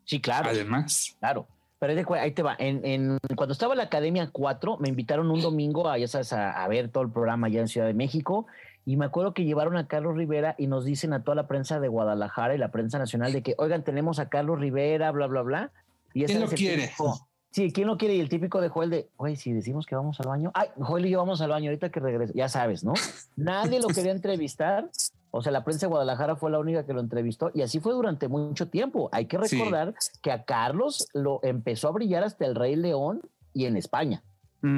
[0.04, 0.48] Sí, claro.
[0.48, 1.46] Además, Claro.
[1.78, 2.56] Pero ahí te va.
[2.58, 6.32] En, en- cuando estaba en la Academia 4, me invitaron un domingo a, ya sabes,
[6.32, 8.46] a, a ver todo el programa allá en Ciudad de México.
[8.84, 11.78] Y me acuerdo que llevaron a Carlos Rivera y nos dicen a toda la prensa
[11.78, 15.42] de Guadalajara y la prensa nacional de que, oigan, tenemos a Carlos Rivera, bla, bla,
[15.42, 15.72] bla.
[16.14, 16.82] Y ya ¿Quién lo quiere?
[16.88, 18.14] típico- sí, ¿quién lo quiere?
[18.14, 20.50] Y el típico de Joel de, oye, si decimos que vamos al baño.
[20.54, 22.32] Ay, Joel y yo vamos al baño ahorita que regrese.
[22.34, 22.94] Ya sabes, ¿no?
[23.36, 24.88] Nadie lo quería entrevistar.
[25.30, 27.92] O sea, la prensa de Guadalajara fue la única que lo entrevistó y así fue
[27.92, 29.08] durante mucho tiempo.
[29.12, 29.56] Hay que Sí.
[29.58, 33.20] recordar que a Carlos lo empezó a brillar hasta el Rey León
[33.52, 34.22] y en España.
[34.60, 34.68] Yo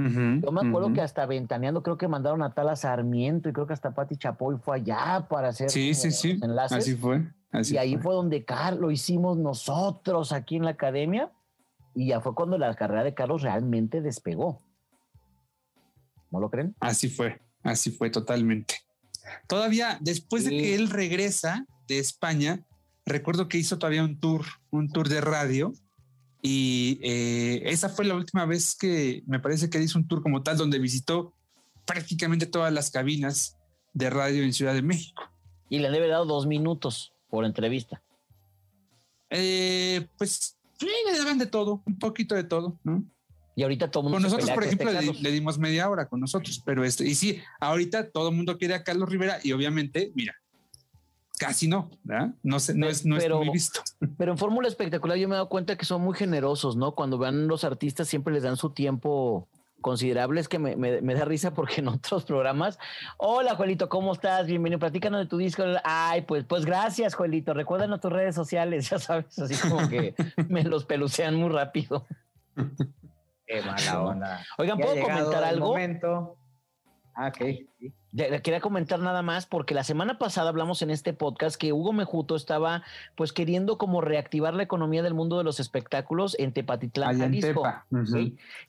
[0.52, 3.92] me acuerdo que hasta ventaneando creo que mandaron a Tala Sarmiento y creo que hasta
[3.94, 6.38] Pati Chapoy fue allá para hacer Sí, sí, sí.
[6.42, 6.78] enlaces.
[6.78, 7.22] Así fue.
[7.50, 11.30] Así y ahí fue donde Carlos lo hicimos nosotros aquí en la academia
[11.94, 14.60] y ya fue cuando la carrera de Carlos realmente despegó.
[16.30, 16.74] ¿No lo creen?
[16.80, 18.74] Así fue, así fue totalmente.
[19.48, 22.64] Todavía después de que él regresa de España,
[23.04, 25.72] recuerdo que hizo todavía un tour, un tour de radio.
[26.42, 30.42] Y eh, esa fue la última vez que me parece que hizo un tour como
[30.42, 31.34] tal, donde visitó
[31.84, 33.56] prácticamente todas las cabinas
[33.92, 35.22] de radio en Ciudad de México.
[35.68, 38.02] Y le debe dado dos minutos por entrevista.
[39.28, 43.04] Eh, pues sí, le daban de todo, un poquito de todo, ¿no?
[43.56, 46.06] Y ahorita todo el mundo Con se nosotros, pelea por ejemplo, le, dimos media hora
[46.08, 49.52] con nosotros, pero este, y sí, ahorita todo el mundo quiere a Carlos Rivera y
[49.52, 50.34] obviamente, mira,
[51.38, 52.34] casi no, ¿verdad?
[52.42, 53.80] No, sé, no, es, no Pero- es muy visto.
[54.18, 56.94] Pero en Fórmula Espectacular yo me he dado cuenta que son muy generosos, ¿no?
[56.94, 59.48] Cuando van los artistas siempre les dan su tiempo
[59.80, 60.40] considerable.
[60.40, 62.78] Es que me, me- me da risa porque en otros programas,
[63.16, 64.46] hola Juelito, ¿cómo estás?
[64.46, 65.64] Bienvenido, platícanos de tu disco.
[65.84, 67.54] Ay, pues, pues gracias, Juelito.
[67.54, 70.14] Recuérdanos tus redes sociales, ya sabes, así como que
[70.48, 72.06] me los pelucean muy rápido.
[73.50, 74.46] Qué mala onda.
[74.58, 75.68] Oigan, ¿puedo comentar algo?
[75.68, 76.36] momento.
[77.14, 77.38] Ah, ok.
[77.78, 77.92] sí.
[78.16, 82.34] Quería comentar nada más porque la semana pasada hablamos en este podcast que Hugo Mejuto
[82.34, 82.82] estaba
[83.14, 87.62] pues queriendo como reactivar la economía del mundo de los espectáculos en Tepatitlán, Jalisco.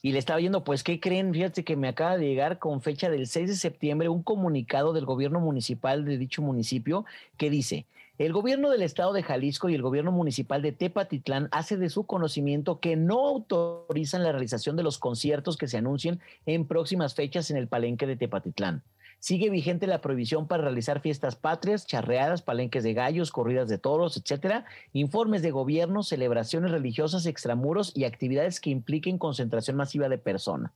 [0.02, 1.34] Y le estaba yendo, pues, ¿qué creen?
[1.34, 5.06] Fíjate que me acaba de llegar con fecha del 6 de septiembre un comunicado del
[5.06, 7.06] gobierno municipal de dicho municipio
[7.38, 11.78] que dice, el gobierno del estado de Jalisco y el gobierno municipal de Tepatitlán hace
[11.78, 16.68] de su conocimiento que no autorizan la realización de los conciertos que se anuncien en
[16.68, 18.84] próximas fechas en el palenque de Tepatitlán.
[19.20, 24.18] Sigue vigente la prohibición para realizar fiestas patrias, charreadas, palenques de gallos, corridas de toros,
[24.18, 30.72] etcétera, informes de gobierno, celebraciones religiosas, extramuros y actividades que impliquen concentración masiva de personas.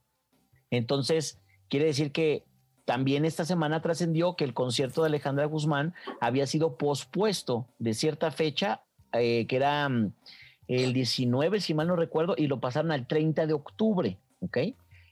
[0.70, 2.46] Entonces, quiere decir que
[2.86, 8.32] también esta semana trascendió que el concierto de Alejandra Guzmán había sido pospuesto de cierta
[8.32, 8.82] fecha,
[9.14, 10.12] eh, que era mm,
[10.68, 14.58] el 19, si mal no recuerdo, y lo pasaron al 30 de octubre, ¿ok?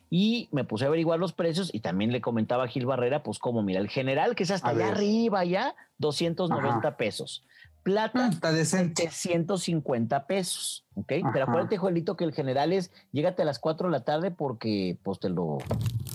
[0.09, 3.39] Y me puse a averiguar los precios y también le comentaba a Gil Barrera, pues
[3.39, 4.93] como, mira, el general, que es hasta A allá ver.
[4.93, 6.97] arriba, ya, 290 Ajá.
[6.97, 7.43] pesos.
[7.81, 9.01] Plata, Ah, Está decente.
[9.09, 11.05] 750 pesos, ¿ok?
[11.07, 11.43] Pero Ajá.
[11.43, 15.19] acuérdate, Joelito, que el general es, llégate a las 4 de la tarde porque, pues,
[15.19, 15.57] te lo...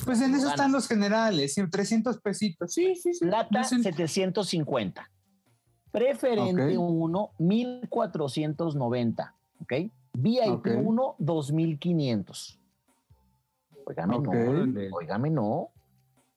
[0.09, 2.73] Pues en eso están los generales, sí, 300 pesitos.
[2.73, 3.27] Sí, sí, sí.
[3.27, 3.93] Plata, decente.
[3.93, 5.11] 750.
[5.91, 6.83] Preferente Ok.
[6.83, 9.73] 1, 1490, ¿ok?
[10.15, 10.69] VIP Ok.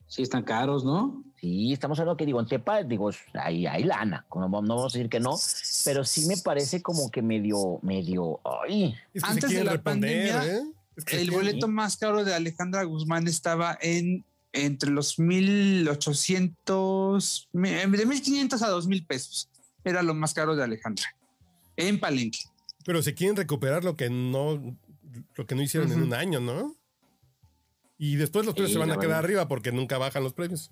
[0.06, 1.24] Sí, están caros, ¿no?
[1.40, 4.98] Sí, estamos hablando que digo, en Tepa, digo, hay, hay lana, no, no vamos a
[4.98, 5.38] decir que no,
[5.86, 9.72] pero sí me parece como que medio, medio, ay, Es que se Antes de la
[9.72, 10.81] responder, pandemia, ¿eh?
[10.96, 15.18] Es que se El boleto más caro de Alejandra Guzmán estaba en entre los
[16.12, 19.50] 1800, mi- de 1500 a 2000 pesos.
[19.84, 21.06] Era lo más caro de Alejandra.
[21.78, 22.40] En Palenque.
[22.86, 24.78] Pero se quieren recuperar lo que no,
[25.36, 26.76] lo que no hicieron en un año, ¿no?
[27.98, 30.72] Y después los precios Sí, se van a quedar arriba porque nunca bajan los precios.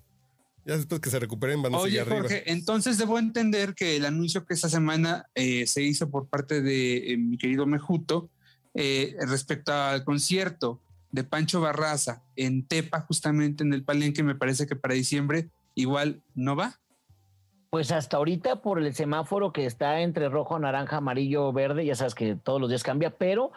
[0.65, 2.27] Ya después que se recuperen van a Oye, seguir arriba.
[2.47, 7.13] Entonces debo entender que el anuncio que esta semana eh, se hizo por parte de
[7.13, 8.29] eh, mi querido Mejuto
[8.73, 10.79] eh, respecto al concierto
[11.11, 16.21] de Pancho Barraza en Tepa, justamente en el Palenque, me parece que para diciembre igual
[16.35, 16.79] no va.
[17.69, 22.15] Pues hasta ahorita por el semáforo que está entre rojo, naranja, amarillo, verde, ya sabes
[22.15, 23.51] que todos los días cambia, pero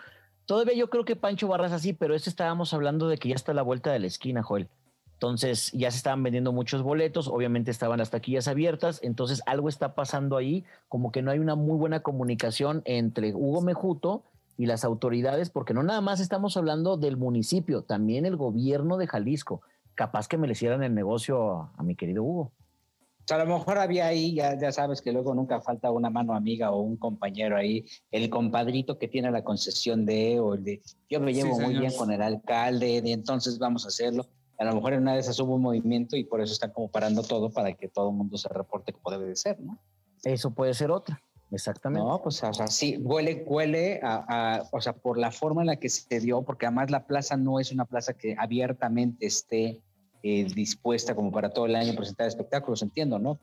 [0.44, 3.52] todavía yo creo que Pancho Barras así, pero este estábamos hablando de que ya está
[3.52, 4.68] a la vuelta de la esquina, Joel.
[5.14, 9.94] Entonces ya se estaban vendiendo muchos boletos, obviamente estaban las taquillas abiertas, entonces algo está
[9.94, 14.24] pasando ahí, como que no hay una muy buena comunicación entre Hugo Mejuto
[14.62, 19.08] y las autoridades, porque no nada más estamos hablando del municipio, también el gobierno de
[19.08, 19.60] Jalisco.
[19.96, 22.42] Capaz que me le hicieran el negocio a, a mi querido Hugo.
[22.42, 26.10] O sea, a lo mejor había ahí, ya, ya sabes que luego nunca falta una
[26.10, 30.62] mano amiga o un compañero ahí, el compadrito que tiene la concesión de, o el
[30.62, 31.80] de, yo me Sí, llevo muy señor.
[31.80, 34.26] bien con el alcalde, de entonces vamos a hacerlo.
[34.60, 36.88] A lo mejor en una de esas hubo un movimiento y por eso están como
[36.88, 39.76] parando todo para que todo el mundo se reporte como debe de ser, ¿no?
[40.22, 41.20] Eso puede ser otra,
[41.52, 42.04] exactamente.
[42.06, 45.66] No, pues o sea, sí, huele, huele a, a- o sea, por la forma en
[45.68, 49.82] la que se dio, porque además la plaza no es una plaza que abiertamente esté
[50.24, 53.40] eh, dispuesta como para todo el año presentar espectáculos, entiendo, ¿no?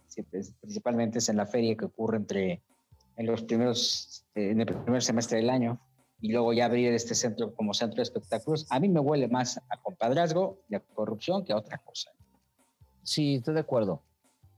[0.62, 2.62] Principalmente es en la feria que ocurre entre,
[3.18, 5.80] en los primeros, eh, en el primer semestre del año,
[6.22, 9.58] y luego ya abrir este centro como centro de espectáculos, a mí me huele más
[9.70, 12.12] a compadrazgo y a corrupción que a otra cosa.
[13.04, 14.04] Sí, estoy de acuerdo.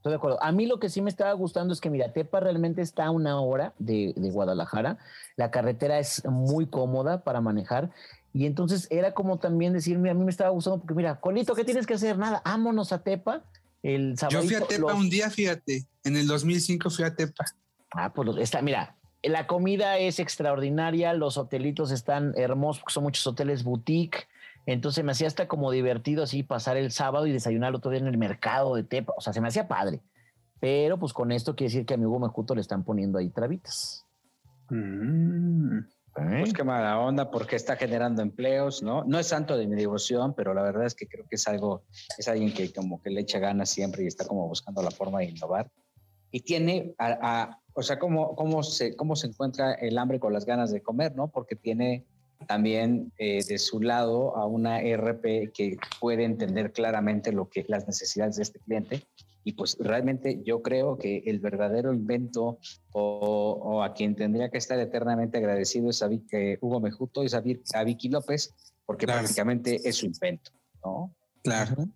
[0.01, 0.41] Estoy de acuerdo.
[0.41, 3.11] A mí lo que sí me estaba gustando es que, mira, Tepa realmente está a
[3.11, 4.97] una hora de, de Guadalajara.
[5.35, 7.91] La carretera es muy cómoda para manejar.
[8.33, 11.53] Y entonces era como también decir, mira, a mí me estaba gustando porque, mira, Colito,
[11.53, 12.17] ¿qué tienes que hacer?
[12.17, 13.43] Nada, vámonos a Tepa.
[13.83, 15.85] El Yo fui a sabadito, Tepa los- un día, fíjate.
[16.03, 17.45] En el 2005 fui a Tepa.
[17.91, 23.27] Ah, pues está, mira, la comida es extraordinaria, los hotelitos están hermosos, porque son muchos
[23.27, 24.27] hoteles boutique.
[24.65, 28.08] Entonces me hacía hasta como divertido así pasar el sábado y desayunar otro día en
[28.08, 29.13] el mercado de Tepa.
[29.17, 30.02] O sea, se me hacía padre.
[30.60, 33.30] Pero pues con esto quiere decir que a mi Hugo Mejuto le están poniendo ahí
[33.30, 34.06] trabitas.
[36.17, 36.39] ¿Eh?
[36.41, 39.04] Pues qué mala onda, porque está generando empleos, ¿no?
[39.06, 41.84] No es santo de mi devoción, pero la verdad es que creo que es algo,
[42.17, 45.19] es alguien que como que le echa ganas siempre y está como buscando la forma
[45.19, 45.71] de innovar.
[46.30, 50.34] Y tiene, a, a- o sea, cómo, cómo, se, cómo se encuentra el hambre con
[50.34, 51.30] las ganas de comer, ¿no?
[51.30, 52.06] Porque tiene
[52.47, 57.88] también eh, de su lado a una ERP que puede entender claramente lo que las
[57.88, 59.04] necesidades de este cliente.
[59.43, 62.60] Y pues realmente yo creo que el verdadero invento
[62.91, 67.23] o, o a quien tendría que estar eternamente agradecido es a Vic- eh, Hugo Mejuto,
[67.23, 68.54] Vic- a Vicky López,
[68.86, 69.21] porque Claro.
[69.21, 70.51] prácticamente es su invento,
[70.86, 71.15] ¿no?
[71.43, 71.88] Claro.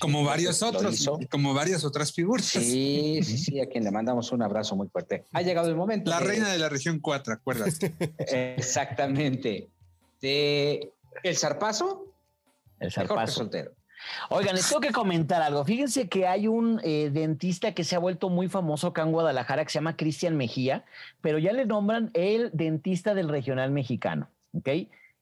[0.00, 1.18] Como Sí, varios otros, hizo.
[1.30, 2.46] como varias otras figuras.
[2.46, 5.24] Sí, sí, sí, a quien le mandamos un abrazo muy fuerte.
[5.32, 6.10] Ha llegado el momento.
[6.10, 7.94] La de- reina de la región 4, acuérdate.
[8.58, 9.68] Exactamente.
[10.20, 12.06] De El Zarpazo,
[12.80, 13.32] El zarpazo.
[13.32, 13.72] Soltero.
[14.28, 15.64] Oigan, les tengo que comentar algo.
[15.64, 19.64] Fíjense que hay un eh, dentista que se ha vuelto muy famoso acá en Guadalajara
[19.64, 20.84] que se llama Cristian Mejía,
[21.22, 24.28] pero ya le nombran el dentista del regional mexicano.
[24.52, 24.68] ¿Ok?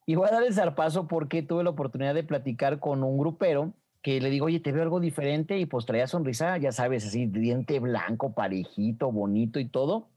[0.07, 3.73] Y voy a dar el zarpazo porque tuve la oportunidad de platicar con un grupero
[4.03, 7.27] que le digo, oye, te veo algo diferente y pues traía sonrisa, ya sabes, así,
[7.27, 10.09] diente blanco, parejito, bonito y todo.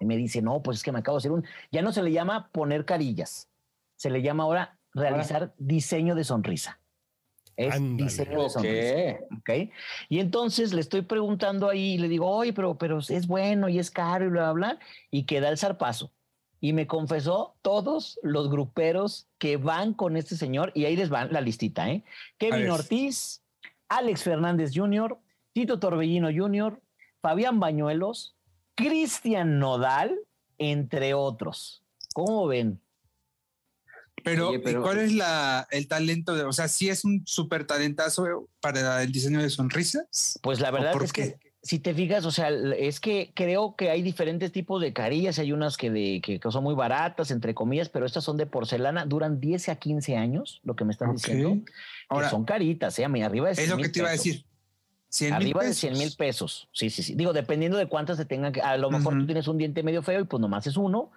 [0.00, 2.02] Y me dice, no, pues es que me acabo de hacer un, ya no se
[2.02, 3.48] le llama poner carillas,
[3.96, 6.80] se le llama ahora realizar diseño de sonrisa.
[7.56, 9.24] Es diseño de sonrisa.
[9.36, 9.38] Ok.
[9.38, 9.70] ¿ok?
[10.08, 13.80] Y entonces le estoy preguntando ahí, y le digo, oye, pero, pero es bueno y
[13.80, 14.78] es caro y bla, bla, bla,
[15.10, 16.12] y que da el zarpazo.
[16.64, 21.26] Y me confesó todos los gruperos que van con este señor, y ahí les va
[21.26, 22.02] la listita, ¿eh?
[22.38, 22.70] Kevin.
[22.70, 23.42] Ortiz,
[23.90, 25.18] Alex Fernández Jr.,
[25.52, 26.80] Tito Torbellino Jr.,
[27.20, 28.34] Fabián Bañuelos,
[28.76, 30.18] Cristian Nodal,
[30.56, 31.82] entre otros.
[32.14, 32.80] ¿Cómo ven?
[34.24, 36.34] Pero, Oye, pero- ¿y ¿cuál es la, el talento?
[36.34, 40.38] De, o sea, sí es un súper talentazo para el diseño de sonrisas.
[40.42, 41.36] Pues la ¿O verdad por es qué?
[41.38, 45.38] que si te fijas, o sea, es que creo que hay diferentes tipos de carillas,
[45.38, 48.44] hay unas que, de, que, que son muy baratas, entre comillas, pero estas son de
[48.44, 51.14] porcelana, duran 10 a 15 años, lo que me están Ok.
[51.16, 51.56] diciendo,
[52.10, 53.06] Ahora, que son caritas, ¿eh?
[53.06, 54.44] Arriba de es 100 lo que mil te iba a decir.
[55.08, 55.80] 100 mil Arriba de pesos.
[55.80, 56.68] 100 mil pesos.
[56.72, 57.14] Sí, sí, sí.
[57.14, 58.52] Digo, dependiendo de cuántas se tengan.
[58.62, 61.12] A lo mejor tú tienes un diente medio feo y pues nomás es uno.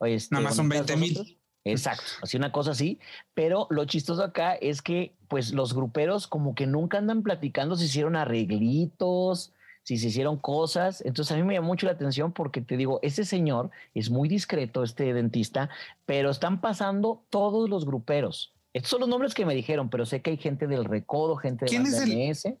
[0.00, 1.14] Este, Nada más con son estas 20,000.
[1.14, 1.38] dos otras.
[1.64, 2.98] Exacto, así una cosa así.
[3.34, 7.84] Pero lo chistoso acá es que, pues, los gruperos como que nunca andan platicando si
[7.84, 9.52] hicieron arreglitos,
[9.84, 11.02] si se hicieron cosas.
[11.04, 14.28] Entonces a mí me llamó mucho la atención porque te digo, este señor es muy
[14.28, 15.70] discreto, este dentista,
[16.06, 18.52] pero están pasando todos los gruperos.
[18.72, 21.64] Estos son los nombres que me dijeron, pero sé que hay gente del Recodo, gente
[21.66, 22.56] de ¿Quién es el- MS.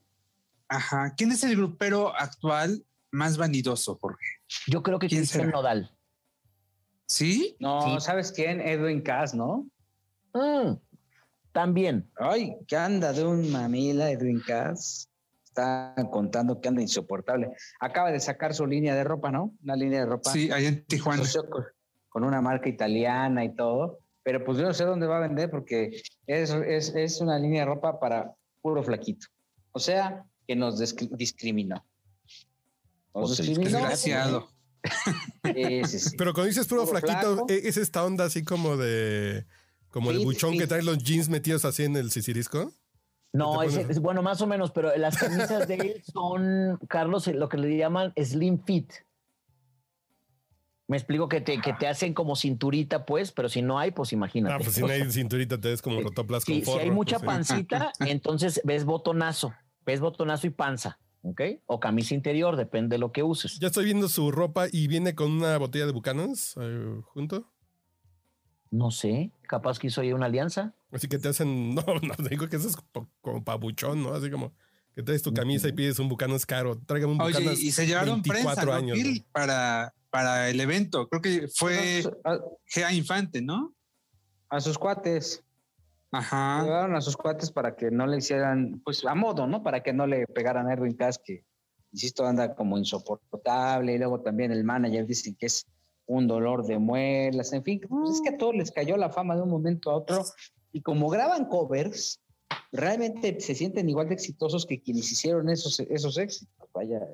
[0.68, 1.14] Ajá.
[1.16, 4.24] ¿Quién es el grupero actual más vanidoso, Jorge?
[4.66, 5.52] Yo creo que ¿Quién Cristian será?
[5.52, 5.90] Nodal.
[7.06, 7.56] ¿Sí?
[7.60, 8.04] No, Sí.
[8.06, 8.60] ¿sabes quién?
[8.60, 9.66] Edwin Cass, ¿no?
[10.32, 10.76] Mm,
[11.52, 12.08] también.
[12.16, 15.08] Ay, que anda de un mamila, Edwin Cass.
[15.52, 17.50] Está contando que anda insoportable.
[17.78, 19.54] Acaba de sacar su línea de ropa, ¿no?
[19.62, 20.32] Una línea de ropa.
[20.32, 21.22] Sí, allá en Tijuana.
[22.08, 23.98] con, una marca italiana y todo.
[24.22, 27.60] Pero pues yo no sé dónde va a vender porque es, es, es una línea
[27.62, 28.32] de ropa para
[28.62, 29.26] puro flaquito.
[29.72, 31.84] O sea, que nos discri- discriminó.
[33.14, 33.78] Nos Pues, discriminó.
[33.78, 34.48] Desgraciado.
[35.54, 36.10] Sí, sí, sí.
[36.16, 37.46] Pero cuando dices puro, Puro flaquito, flaco.
[37.50, 39.44] ¿e- ¿es esta onda así como de.
[39.90, 42.72] como el Fit, buchón que trae los jeans metidos así en el sisirisco?
[43.32, 47.48] No, es, es- bueno, más o menos, pero las camisas de él son, Carlos, lo
[47.48, 48.92] que le llaman slim fit.
[50.88, 54.12] Me explico que te, que te hacen como cinturita, pues, pero si no hay, pues
[54.12, 54.54] imagínate.
[54.54, 57.20] Ah, pues si no hay cinturita, te ves como rotoplas con si, hay mucha pues,
[57.20, 57.26] sí.
[57.26, 59.54] pancita, entonces ves botonazo,
[59.86, 61.40] ves botonazo y panza, ¿ok?
[61.64, 63.58] O camisa interior, depende de lo que uses.
[63.58, 67.50] Ya estoy viendo su ropa y viene con una botella de Buchanan's eh, junto.
[68.72, 70.74] No sé, capaz que hizo ahí una alianza.
[70.90, 71.74] Así que te hacen.
[71.74, 72.76] No, no, digo que eso es
[73.20, 74.14] como, pabuchón, ¿no?
[74.14, 74.52] Así como
[74.94, 76.76] que traes tu camisa y pides un Buchanan's caro.
[76.78, 79.24] Tráigame un Oye, y se llevaron 24 prensa, ¿no, años, güey.
[79.30, 81.06] para, para el evento.
[81.08, 83.74] Creo que fue A, Gea Infante, ¿no?
[84.52, 85.42] a sus cuates.
[86.10, 86.62] Ajá.
[86.62, 89.62] Llevaron a sus cuates para que no le hicieran, pues a modo, ¿no?
[89.62, 91.44] Para que no le pegaran a Erwin Cass, que,
[91.90, 93.94] insisto, anda como insoportable.
[93.94, 95.66] Y luego también el manager dice que es
[96.06, 97.52] un dolor de muelas.
[97.52, 99.96] En fin, pues es que a todos les cayó la fama de un momento a
[99.96, 100.24] otro.
[100.72, 102.20] Y como graban covers,
[102.72, 106.68] realmente se sienten igual de exitosos que quienes hicieron esos, esos éxitos.
[106.74, 107.06] Vaya,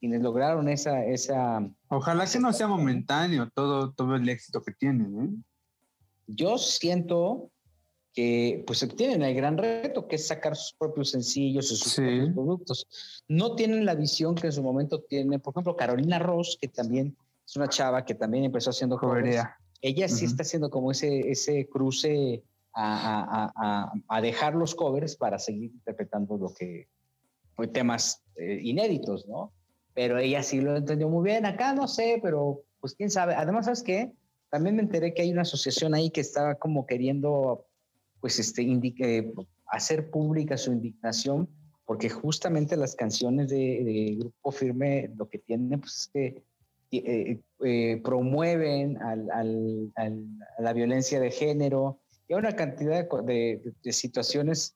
[0.00, 5.22] quienes lograron esa, esa, Ojalá que no sea momentáneo todo, todo el éxito que tienen,
[5.22, 5.28] ¿eh?
[6.26, 7.50] yo siento
[8.12, 12.02] que pues tienen el gran reto que es sacar sus propios sencillos y sus Sí.
[12.02, 12.86] propios productos.
[13.28, 17.16] No tienen la visión que en su momento tiene, por ejemplo, Carolina Ross, que también
[17.46, 19.44] es una chava que también empezó haciendo covers.
[19.80, 20.32] Ella sí Ujú.
[20.32, 25.72] está haciendo como ese, ese cruce a, a- a- a- dejar los covers para seguir
[25.72, 26.88] interpretando lo que
[27.54, 29.52] fue temas eh, inéditos, ¿no?
[29.94, 31.44] Pero ella sí lo entendió muy bien.
[31.44, 33.34] Acá no sé, pero pues quién sabe.
[33.34, 34.12] Además, ¿sabes qué?
[34.50, 37.66] También me enteré que hay una asociación ahí que estaba como queriendo,
[38.20, 39.32] pues, este, indi- eh,
[39.66, 41.48] hacer pública su indignación,
[41.84, 46.42] porque justamente las canciones de, de Grupo Firme lo que tienen, pues, es que
[46.98, 50.26] eh, eh, promueven al- al- al-
[50.58, 54.74] a la violencia de género y a una cantidad de, de- de situaciones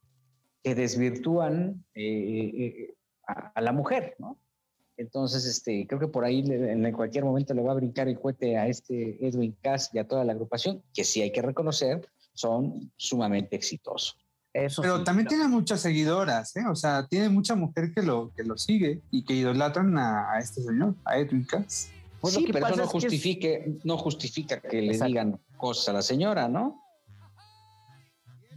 [0.62, 2.95] que desvirtúan eh, eh,
[3.29, 4.39] a, a la mujer, ¿no?
[4.99, 8.19] Entonces, este, creo que por ahí le- en cualquier momento le va a brincar el
[8.19, 12.09] cohete a este Edwin Cass y a toda la agrupación, que sí hay que reconocer,
[12.33, 14.17] son sumamente exitosos.
[14.55, 15.43] Eso Pero sí, también claro.
[15.43, 16.64] tiene muchas seguidoras, ¿eh?
[16.71, 20.39] O sea, tiene mucha mujer que lo, que lo sigue y que idolatran a, a
[20.39, 21.91] este señor, a Edwin Cass.
[22.27, 24.81] Pues lo sí, que pero eso pasa no es que es- justifique, no justifica que
[24.83, 25.07] le Exacto.
[25.09, 26.81] digan cosas a la señora, ¿no?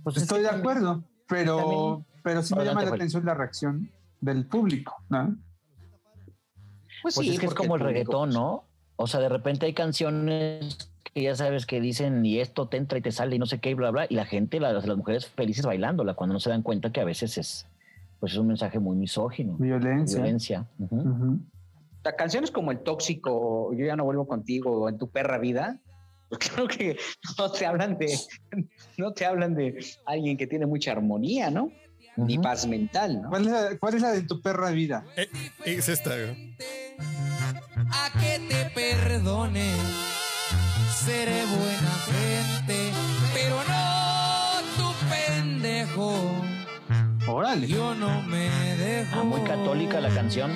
[0.03, 3.91] Pues es Estoy de acuerdo, pero, también- pero sí me llama la atención la reacción
[4.21, 5.35] del público, ¿no?
[7.03, 8.63] Pues sí, es que es como el público, reggaetón, pues, ¿no?
[8.95, 12.97] O sea, de repente hay canciones que ya sabes que dicen y esto te entra
[12.97, 14.97] y te sale y no sé qué, y bla, bla, y la gente, las, las
[14.97, 17.65] mujeres felices bailándola cuando no se dan cuenta que a veces es,
[18.19, 20.17] pues es un mensaje muy misógino, Violencia.
[20.21, 20.65] violencia.
[22.17, 25.79] Canciones como El Tóxico, Yo ya no vuelvo contigo, o En tu perra vida,
[26.29, 26.97] pues creo que
[27.37, 28.17] no te hablan de,
[28.97, 31.71] no te hablan de alguien que tiene mucha armonía, ¿no?
[32.15, 33.29] Ni paz mental, ¿no?
[33.29, 35.05] ¿Cuál, es la, cuál es la de tu perra vida?
[35.15, 35.29] Eh,
[35.65, 36.09] es esta.
[36.09, 36.55] güey.
[37.91, 39.71] a que te perdone.
[40.93, 42.91] Seré buena gente,
[43.33, 46.48] pero no tu pendejo.
[47.31, 47.67] Órale.
[47.67, 49.19] Yo no me dejo.
[49.19, 50.55] Ah, muy católica la canción.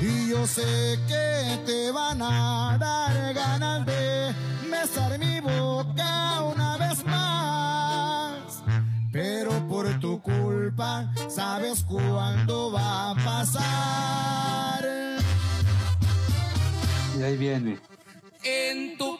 [0.00, 4.34] Y yo sé que te van a dar ganas de
[4.70, 8.62] besar mi boca una vez más.
[9.12, 14.84] Pero por tu culpa, sabes cuándo va a pasar.
[17.18, 17.78] Y ahí viene.
[18.42, 19.18] En tu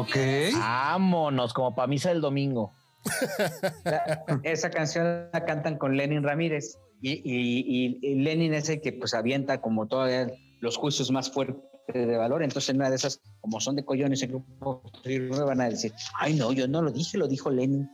[0.00, 0.16] Ok.
[0.54, 2.72] Vámonos, como para misa del domingo.
[3.84, 8.80] La- esa canción la cantan con Lenin Ramírez y, y- y- y Lenin es el
[8.80, 10.26] que pues avienta como todavía
[10.60, 12.42] los juicios más fuertes de valor.
[12.42, 15.92] Entonces, en una de esas, como son de collones, el grupo Firme van a decir,
[16.18, 17.88] ay, no, yo no lo dije, lo dijo Lenin.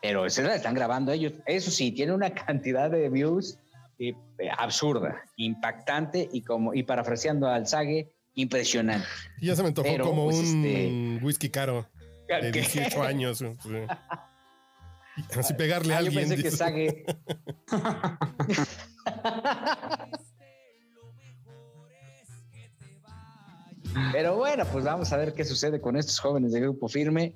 [0.00, 1.34] Pero esa la están grabando ellos.
[1.46, 3.58] Eso sí, tiene una cantidad de views
[3.98, 4.14] eh,
[4.56, 8.08] absurda, impactante y como y parafraseando al Sage,
[8.42, 9.06] impresionante.
[9.40, 11.86] Y ya se me antojó Pero, como pues, un este- whisky caro
[12.28, 12.60] de ¿Qué?
[12.60, 13.38] 18 años.
[13.38, 13.46] sí.
[15.36, 16.28] Así pegarle a Ah, yo alguien.
[16.28, 16.50] pensé que.
[16.52, 17.04] Sage.
[24.12, 27.34] Pero bueno, pues vamos a ver qué sucede con estos jóvenes de Grupo Firme.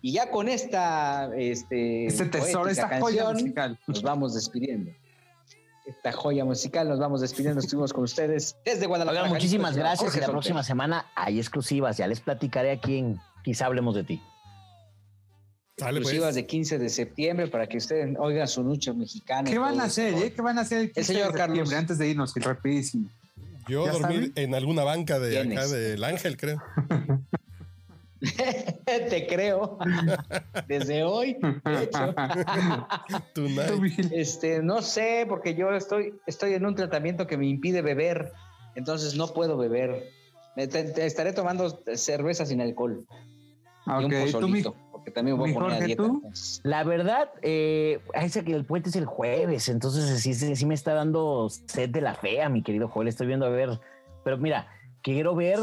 [0.00, 3.78] Y ya con esta este, Este tesoro, poética esta joya canción, musical.
[3.88, 4.92] nos vamos despidiendo.
[5.88, 7.60] Esta joya musical, nos vamos despidiendo.
[7.60, 9.22] Estuvimos con ustedes desde Guadalajara.
[9.22, 10.00] Oigan, muchísimas Jalisco, gracias.
[10.10, 11.96] Jorge Y la próxima semana hay exclusivas.
[11.96, 14.22] Ya les platicaré aquí en Quizá hablemos de ti.
[15.78, 15.90] Pues.
[15.90, 19.48] Exclusivas de 15 de septiembre para que ustedes oigan su nucha mexicana.
[19.48, 20.12] ¿Qué van a hacer?
[20.14, 20.32] eh?
[20.34, 21.72] ¿Qué van a hacer el, 15 señor de Carlos.
[21.72, 23.08] Antes de irnos, y rapidísimo.
[23.68, 26.60] Yo ¿Ya dormir en alguna banca de ¿Quién acá del Ángel, creo.
[28.86, 29.78] Te creo.
[30.68, 32.14] Desde hoy, de hecho.
[34.12, 38.32] Este, no sé, porque yo estoy, estoy en un tratamiento que me impide beber,
[38.74, 40.10] entonces no puedo beber.
[40.56, 43.06] Me te- te estaré tomando cerveza sin alcohol
[43.86, 46.02] Ah, y un tú, mi- pozolito, porque también voy a poner a dieta.
[46.64, 50.74] La verdad, eh, ese que el puente es el jueves, entonces sí, sí, sí me
[50.74, 53.08] está dando sed de la fea, mi querido Joel.
[53.08, 53.80] Estoy viendo a ver,
[54.24, 54.68] pero mira,
[55.02, 55.60] quiero ver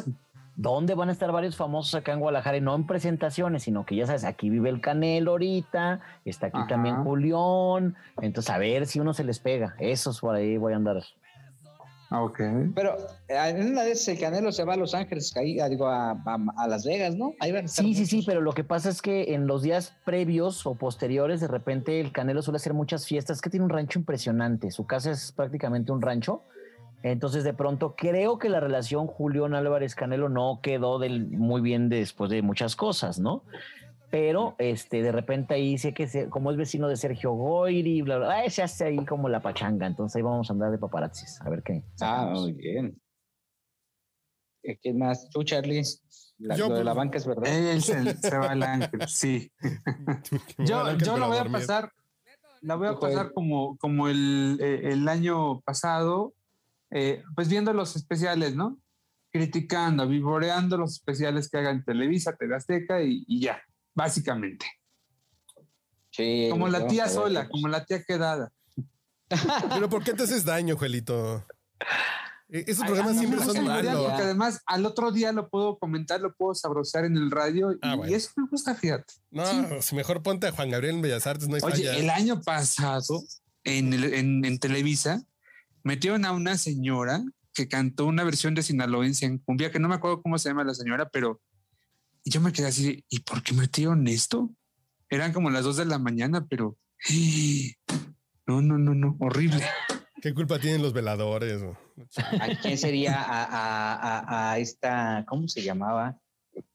[0.56, 3.96] dónde van a estar varios famosos acá en Guadalajara, y no en presentaciones, sino que
[3.96, 6.68] ya sabes, aquí vive el Canelo ahorita, está aquí Ajá.
[6.68, 9.76] también Julián, entonces a ver si uno se les pega.
[9.80, 11.04] Esos por ahí voy a andar.
[12.12, 12.40] Ah, ok.
[12.76, 12.96] Pero
[13.28, 16.12] eh, en una esas el Canelo se va a Los Ángeles, ahí, a, digo, a,
[16.12, 17.34] a- a Las Vegas, ¿no?
[17.40, 19.64] Ahí van a estar Sí, sí, sí, pero lo que pasa es que en los
[19.64, 23.38] días previos o posteriores, de repente el Canelo suele hacer muchas fiestas.
[23.38, 24.70] Es que tiene un rancho impresionante.
[24.70, 26.44] Su casa es prácticamente un rancho.
[27.06, 31.88] Entonces, de pronto, creo que la relación Julián Álvarez Canelo no quedó del, muy bien
[31.88, 33.44] después de muchas cosas, ¿no?
[34.10, 38.18] Pero este, de repente ahí sé que se- como es vecino de Sergio Goyri, bla,
[38.18, 39.86] bla, bla, se hace ahí como la pachanga.
[39.86, 41.84] Entonces ahí vamos a andar de paparazzis, a ver qué.
[42.02, 43.00] Ah, muy bien.
[44.82, 45.30] ¿Quién más?
[45.30, 45.84] ¿Tú, Charlie?
[46.40, 47.56] La, Yo, lo de la pues, banca es verdad.
[47.56, 49.52] Él se, se va al ángel, sí.
[50.58, 51.92] Yo, yo la voy a pasar,
[52.62, 56.34] la voy a pasar como, como el, eh, el año pasado,
[56.96, 58.80] eh, pues viendo los especiales, ¿no?
[59.32, 63.62] Criticando, vivoreando los especiales que hagan Televisa, TV Azteca y, y ya,
[63.94, 64.66] básicamente.
[66.12, 68.52] Sí, Como la tía sola, como la tía quedada.
[69.74, 71.46] Pero ¿por qué te haces daño, Juelito?
[72.48, 74.06] E- Esos Ay, programas mí siempre me hace son malos.
[74.08, 77.78] Porque además al otro día lo puedo comentar, lo puedo sabrosar en el radio y,
[77.82, 78.10] Ah, bueno.
[78.12, 79.16] y eso me gusta, fíjate.
[79.32, 81.98] No, si mejor ponte a Juan Gabriel en Bellas Artes, no hay Oye, falla.
[81.98, 83.22] el año pasado
[83.66, 85.22] en, el- en- en Televisa
[85.86, 87.24] metieron a una señora
[87.54, 90.66] que cantó una versión de Sinaloense en cumbia, que no me acuerdo cómo se llama
[90.66, 91.40] la señora, pero
[92.26, 94.50] yo me quedé así, ¿y por qué metieron esto?
[95.10, 96.76] Eran como las dos de la mañana, pero
[98.48, 99.64] no, no, no, no, horrible.
[100.22, 101.62] ¿Qué culpa tienen los veladores?
[102.42, 106.18] ¿A quién sería a, a- a- a esta, ¿cómo se llamaba?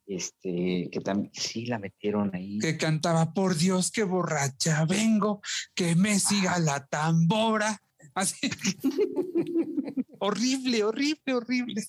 [0.07, 2.59] Este, que también sí la metieron ahí.
[2.59, 5.41] Que cantaba, por Dios, qué borracha vengo,
[5.75, 7.81] que me siga la tambora.
[8.15, 8.51] Así.
[10.19, 11.83] horrible, horrible, horrible.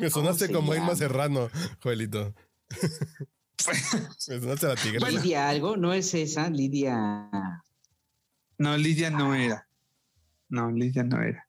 [0.00, 0.94] Me sonaste como Irma?
[0.96, 1.50] Serrano,
[1.82, 2.34] Joelito.
[4.28, 5.10] Me sonaste la tigresa.
[5.10, 7.30] Lidia algo, no es esa, Lidia.
[8.58, 9.68] No, Lidia no era.
[10.48, 11.48] No, Lidia no era.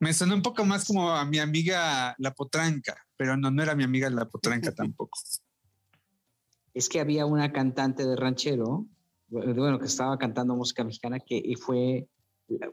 [0.00, 3.74] Me sonó un poco más como a mi amiga La Potranca, pero no, no era
[3.74, 5.18] mi amiga La Potranca tampoco.
[6.72, 8.86] Es que había una cantante de ranchero,
[9.28, 12.08] bueno, que estaba cantando música mexicana, que fue,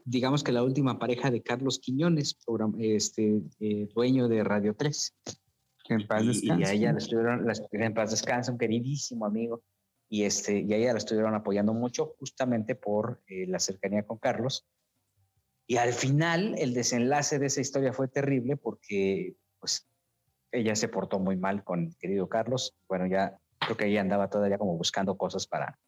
[0.06, 2.38] digamos que la última pareja de Carlos Quiñones,
[2.80, 5.16] este, eh, dueño de Radio 3.
[5.84, 6.66] Que en paz y, y descanse.
[6.66, 9.62] a ella la estuvieron, la en paz descansa, un queridísimo amigo,
[10.10, 14.18] y, este, y a ella la estuvieron apoyando mucho justamente por eh, la cercanía con
[14.18, 14.66] Carlos.
[15.68, 19.88] Y al final el desenlace de esa historia fue terrible porque pues
[20.52, 22.76] ella se portó muy mal con el querido Carlos.
[22.88, 25.80] Bueno, ya creo que ella andaba todavía como buscando cosas para,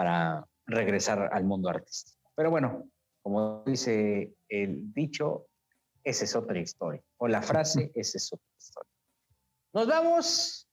[0.00, 2.32] para regresar al mundo artístico.
[2.34, 2.88] Pero bueno,
[3.20, 5.44] como dice el dicho,
[6.02, 7.02] esa es otra historia.
[7.18, 8.90] O la frase, esa es otra historia.
[9.74, 10.66] Nos vamos.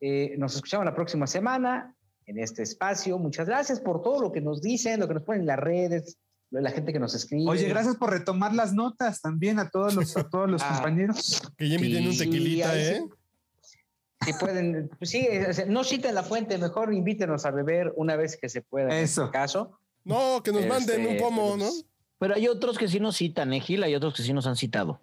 [0.00, 1.92] Eh, nos escuchamos la próxima semana
[2.26, 3.18] en este espacio.
[3.18, 6.16] Muchas gracias por todo lo que nos dicen, lo que nos ponen en las redes,
[6.52, 7.50] lo de la gente que nos escribe.
[7.50, 10.74] Oye, gracias por retomar las notas también a todos los, a todos los Ah.
[10.76, 11.42] compañeros.
[11.58, 13.02] Que ya me tiene un Sí, tequilita, ahí ¿eh?
[14.24, 15.26] Si pueden, pues sí,
[15.68, 18.96] no citen la fuente, mejor invítenos a beber una vez que se pueda.
[18.96, 19.24] En Eso.
[19.24, 19.78] este caso.
[20.04, 21.64] No, que nos manden Este, un pomo, ¿no?
[21.66, 21.84] pues,
[22.18, 23.82] Pero hay otros que sí nos citan, ¿eh, Gil?
[23.84, 25.00] Hay otros que sí nos han citado.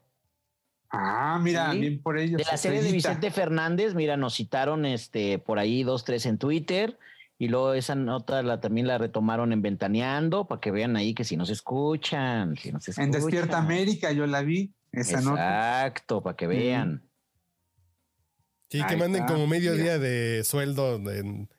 [0.92, 1.80] Ah, mira, Sí.
[1.80, 2.38] bien por ellos.
[2.40, 2.92] De la serie de.
[2.92, 6.98] Vicente Fernández, mira, nos citaron este por ahí dos, tres en Twitter.
[7.38, 11.24] Y luego esa nota la, también la retomaron en Ventaneando para que vean ahí que
[11.24, 13.06] si nos escuchan, si nos escuchan.
[13.06, 15.86] En Despierta América yo la vi, esa nota.
[15.88, 17.09] Exacto, para que vean.
[18.70, 21.50] Sí, que Ahí manden está, como medio día de sueldo en,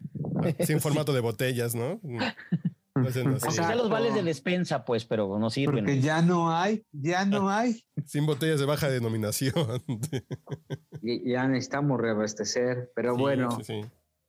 [0.61, 2.01] sin formato de botellas, ¿no?
[2.95, 5.85] Aunque sean los vales de despensa, pues, pero no sirven.
[5.85, 7.85] Porque ya no hay, ya no hay.
[8.05, 9.55] Sin botellas de baja denominación.
[11.01, 13.51] Ya necesitamos reabastecer, pero Sí, bueno.
[13.53, 13.81] sí, sí.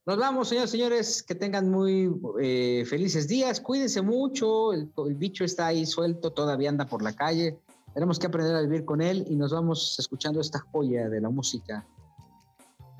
[0.05, 2.11] Nos vamos, señores, señores, que tengan muy
[2.41, 7.13] eh, felices días, cuídense mucho, el, el bicho está ahí suelto, todavía anda por la
[7.13, 7.59] calle,
[7.93, 11.29] tenemos que aprender a vivir con él y nos vamos escuchando esta joya de la
[11.29, 11.85] música.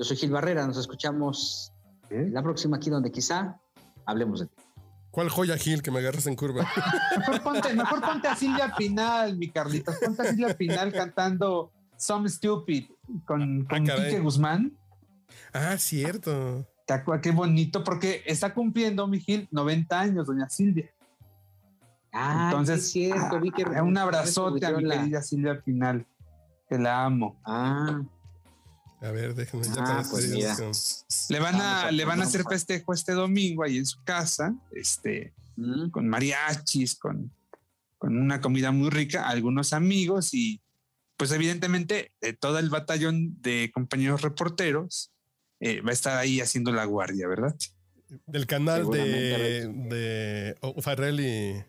[0.02, 1.72] Yo soy Gil Barrera, nos escuchamos
[2.10, 3.60] la próxima aquí donde quizá
[4.08, 4.56] hablemos de ti.
[5.12, 6.68] ¿Cuál joya, Gil, que me agarras en curva?
[7.20, 9.95] Mejor ponte, mejor ponte a Silvia Pinal, mi Carlitos.
[10.04, 12.86] Ponte a Silvia Pinal cantando Some Stupid
[13.26, 14.06] con, con caray.
[14.06, 14.76] Quique Guzmán.
[15.54, 16.66] Ah, cierto.
[16.88, 17.04] ¿Te?
[17.22, 20.89] Qué bonito, porque está cumpliendo, mi Gil, 90 años, doña Silvia.
[22.12, 25.62] Ah, Entonces, sí es cierto, vi que ah, un abrazote a mi la- querida Silvia
[25.62, 26.08] Pinal.
[26.68, 27.39] Que la amo.
[27.45, 28.02] Ah,
[29.02, 30.56] A ver, déjenme ya Ah, pues mira.
[31.30, 34.54] Le van a, a- le van a hacer festejo este domingo ahí en su casa,
[34.76, 37.32] este, mm, con mariachis, con,
[37.97, 40.62] con una comida muy rica, algunos amigos y
[41.18, 45.12] pues evidentemente eh, todo el batallón de compañeros reporteros
[45.60, 47.56] eh, va a estar ahí haciendo la guardia, ¿verdad?
[48.28, 51.64] Del canal de, de oh, Farrelly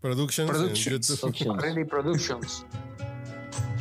[0.00, 1.08] Productions, en Productions.
[1.08, 1.88] YouTube.
[1.88, 2.64] Productions.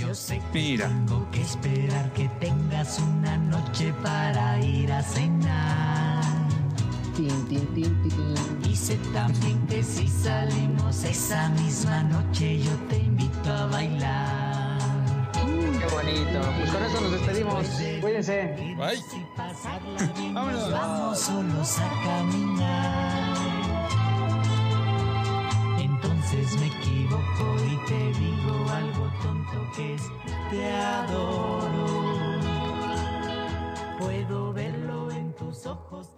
[0.08, 0.88] Yo sé que Mira.
[0.88, 6.24] tengo que esperar que tengas una noche para ir a cenar.
[7.16, 8.70] Tin, tin, tin, tin.
[8.70, 14.78] Y sé también que si salimos esa misma noche yo te invito a bailar.
[15.34, 16.42] Qué bonito.
[16.58, 17.66] Pues con eso nos despedimos.
[18.02, 18.76] Cuídense.
[18.78, 18.98] Bye.
[18.98, 23.33] Si pasarla bien nos vamos solos a caminar
[26.34, 30.02] me equivoco y te digo algo tonto que es,
[30.50, 31.86] te adoro.
[34.00, 36.13] Puedo verlo en tus ojos.